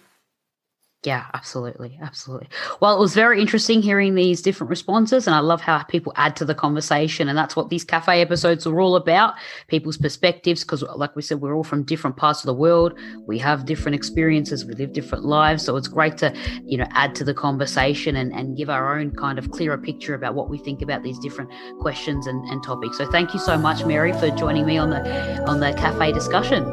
Yeah, 1.08 1.28
absolutely. 1.34 1.98
Absolutely. 2.02 2.50
Well, 2.82 2.94
it 2.94 3.00
was 3.00 3.16
very 3.16 3.40
interesting 3.40 3.82
hearing 3.82 4.16
these 4.16 4.42
different 4.42 4.70
responses, 4.70 5.26
and 5.26 5.34
I 5.34 5.40
love 5.40 5.62
how 5.62 5.82
people 5.84 6.12
add 6.18 6.36
to 6.36 6.44
the 6.44 6.54
conversation. 6.54 7.30
And 7.30 7.38
that's 7.38 7.56
what 7.56 7.70
these 7.70 7.86
cafe 7.86 8.22
episodes 8.22 8.68
are 8.68 8.78
all 8.82 8.98
about 8.98 9.36
people's 9.70 9.96
perspectives. 9.96 10.66
Because, 10.66 10.84
like 10.84 11.16
we 11.16 11.22
said, 11.22 11.40
we're 11.40 11.56
all 11.56 11.64
from 11.64 11.84
different 11.84 12.18
parts 12.18 12.42
of 12.42 12.48
the 12.48 12.54
world. 12.54 13.00
We 13.26 13.38
have 13.38 13.66
different 13.66 13.96
experiences, 13.96 14.66
we 14.66 14.74
live 14.74 14.92
different 14.92 15.24
lives. 15.24 15.64
So 15.64 15.78
it's 15.78 15.88
great 15.88 16.18
to, 16.18 16.36
you 16.66 16.78
know, 16.78 16.88
add 16.92 17.16
to 17.16 17.24
the 17.24 17.34
conversation 17.34 18.18
and, 18.18 18.34
and 18.34 18.58
give 18.58 18.70
our 18.70 19.00
own 19.00 19.12
kind 19.12 19.40
of 19.40 19.50
clearer 19.52 19.78
picture 19.78 20.14
about 20.14 20.36
what 20.36 20.50
we 20.50 20.58
think 20.58 20.82
about 20.82 21.04
these 21.04 21.20
different 21.20 21.50
questions 21.80 22.28
and, 22.28 22.44
and 22.50 22.62
topics. 22.66 22.98
So 22.98 23.10
thank 23.10 23.34
you 23.34 23.40
so 23.40 23.58
much, 23.58 23.86
Mary, 23.86 24.12
for 24.12 24.30
joining 24.32 24.66
me 24.66 24.78
on 24.78 24.90
the 24.90 25.02
on 25.44 25.62
the 25.62 25.72
cafe 25.72 26.12
discussion. 26.12 26.66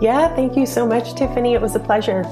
Yeah, 0.00 0.34
thank 0.34 0.56
you 0.56 0.64
so 0.64 0.86
much, 0.86 1.14
Tiffany. 1.16 1.52
It 1.52 1.60
was 1.60 1.76
a 1.76 1.80
pleasure. 1.80 2.24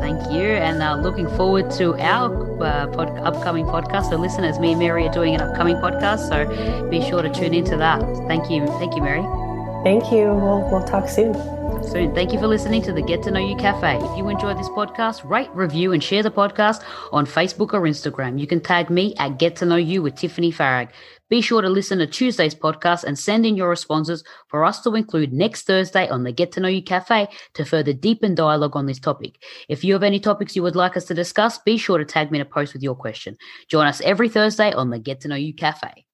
Thank 0.00 0.30
you, 0.30 0.42
and 0.42 0.82
uh, 0.82 0.96
looking 0.96 1.28
forward 1.36 1.70
to 1.72 1.94
our 1.94 2.62
uh, 2.62 2.86
pod- 2.88 3.18
upcoming 3.18 3.64
podcast. 3.66 4.10
So, 4.10 4.16
listeners, 4.16 4.58
me 4.58 4.72
and 4.72 4.78
Mary 4.78 5.06
are 5.06 5.12
doing 5.12 5.34
an 5.34 5.40
upcoming 5.40 5.76
podcast, 5.76 6.28
so 6.28 6.90
be 6.90 7.00
sure 7.02 7.22
to 7.22 7.32
tune 7.32 7.54
into 7.54 7.76
that. 7.76 8.00
Thank 8.28 8.50
you, 8.50 8.66
thank 8.78 8.94
you, 8.94 9.02
Mary. 9.02 9.22
Thank 9.84 10.10
you. 10.12 10.32
We'll 10.32 10.68
we'll 10.70 10.84
talk 10.84 11.08
soon. 11.08 11.34
Soon. 11.84 12.14
Thank 12.14 12.32
you 12.32 12.38
for 12.38 12.46
listening 12.46 12.80
to 12.82 12.92
the 12.92 13.02
Get 13.02 13.22
to 13.24 13.30
Know 13.30 13.40
You 13.40 13.56
Cafe. 13.56 13.96
If 13.96 14.16
you 14.16 14.28
enjoyed 14.30 14.58
this 14.58 14.70
podcast, 14.70 15.28
rate, 15.28 15.50
review, 15.52 15.92
and 15.92 16.02
share 16.02 16.22
the 16.22 16.30
podcast 16.30 16.82
on 17.12 17.26
Facebook 17.26 17.74
or 17.74 17.82
Instagram. 17.82 18.40
You 18.40 18.46
can 18.46 18.60
tag 18.60 18.88
me 18.88 19.14
at 19.18 19.38
Get 19.38 19.56
to 19.56 19.66
Know 19.66 19.76
You 19.76 20.00
with 20.00 20.14
Tiffany 20.14 20.50
Farag. 20.50 20.88
Be 21.30 21.40
sure 21.40 21.62
to 21.62 21.68
listen 21.68 21.98
to 21.98 22.06
Tuesday's 22.06 22.54
podcast 22.54 23.04
and 23.04 23.18
send 23.18 23.46
in 23.46 23.56
your 23.56 23.68
responses 23.68 24.22
for 24.48 24.64
us 24.64 24.82
to 24.82 24.94
include 24.94 25.32
next 25.32 25.62
Thursday 25.66 26.08
on 26.08 26.22
the 26.22 26.32
Get 26.32 26.52
to 26.52 26.60
Know 26.60 26.68
You 26.68 26.82
Cafe 26.82 27.28
to 27.54 27.64
further 27.64 27.92
deepen 27.92 28.34
dialogue 28.34 28.76
on 28.76 28.86
this 28.86 29.00
topic. 29.00 29.42
If 29.68 29.84
you 29.84 29.94
have 29.94 30.02
any 30.02 30.20
topics 30.20 30.54
you 30.54 30.62
would 30.62 30.76
like 30.76 30.96
us 30.96 31.06
to 31.06 31.14
discuss, 31.14 31.58
be 31.58 31.78
sure 31.78 31.98
to 31.98 32.04
tag 32.04 32.30
me 32.30 32.38
in 32.38 32.46
a 32.46 32.48
post 32.48 32.74
with 32.74 32.82
your 32.82 32.94
question. 32.94 33.36
Join 33.68 33.86
us 33.86 34.00
every 34.02 34.28
Thursday 34.28 34.72
on 34.72 34.90
the 34.90 34.98
Get 34.98 35.20
to 35.22 35.28
Know 35.28 35.36
You 35.36 35.54
Cafe. 35.54 36.04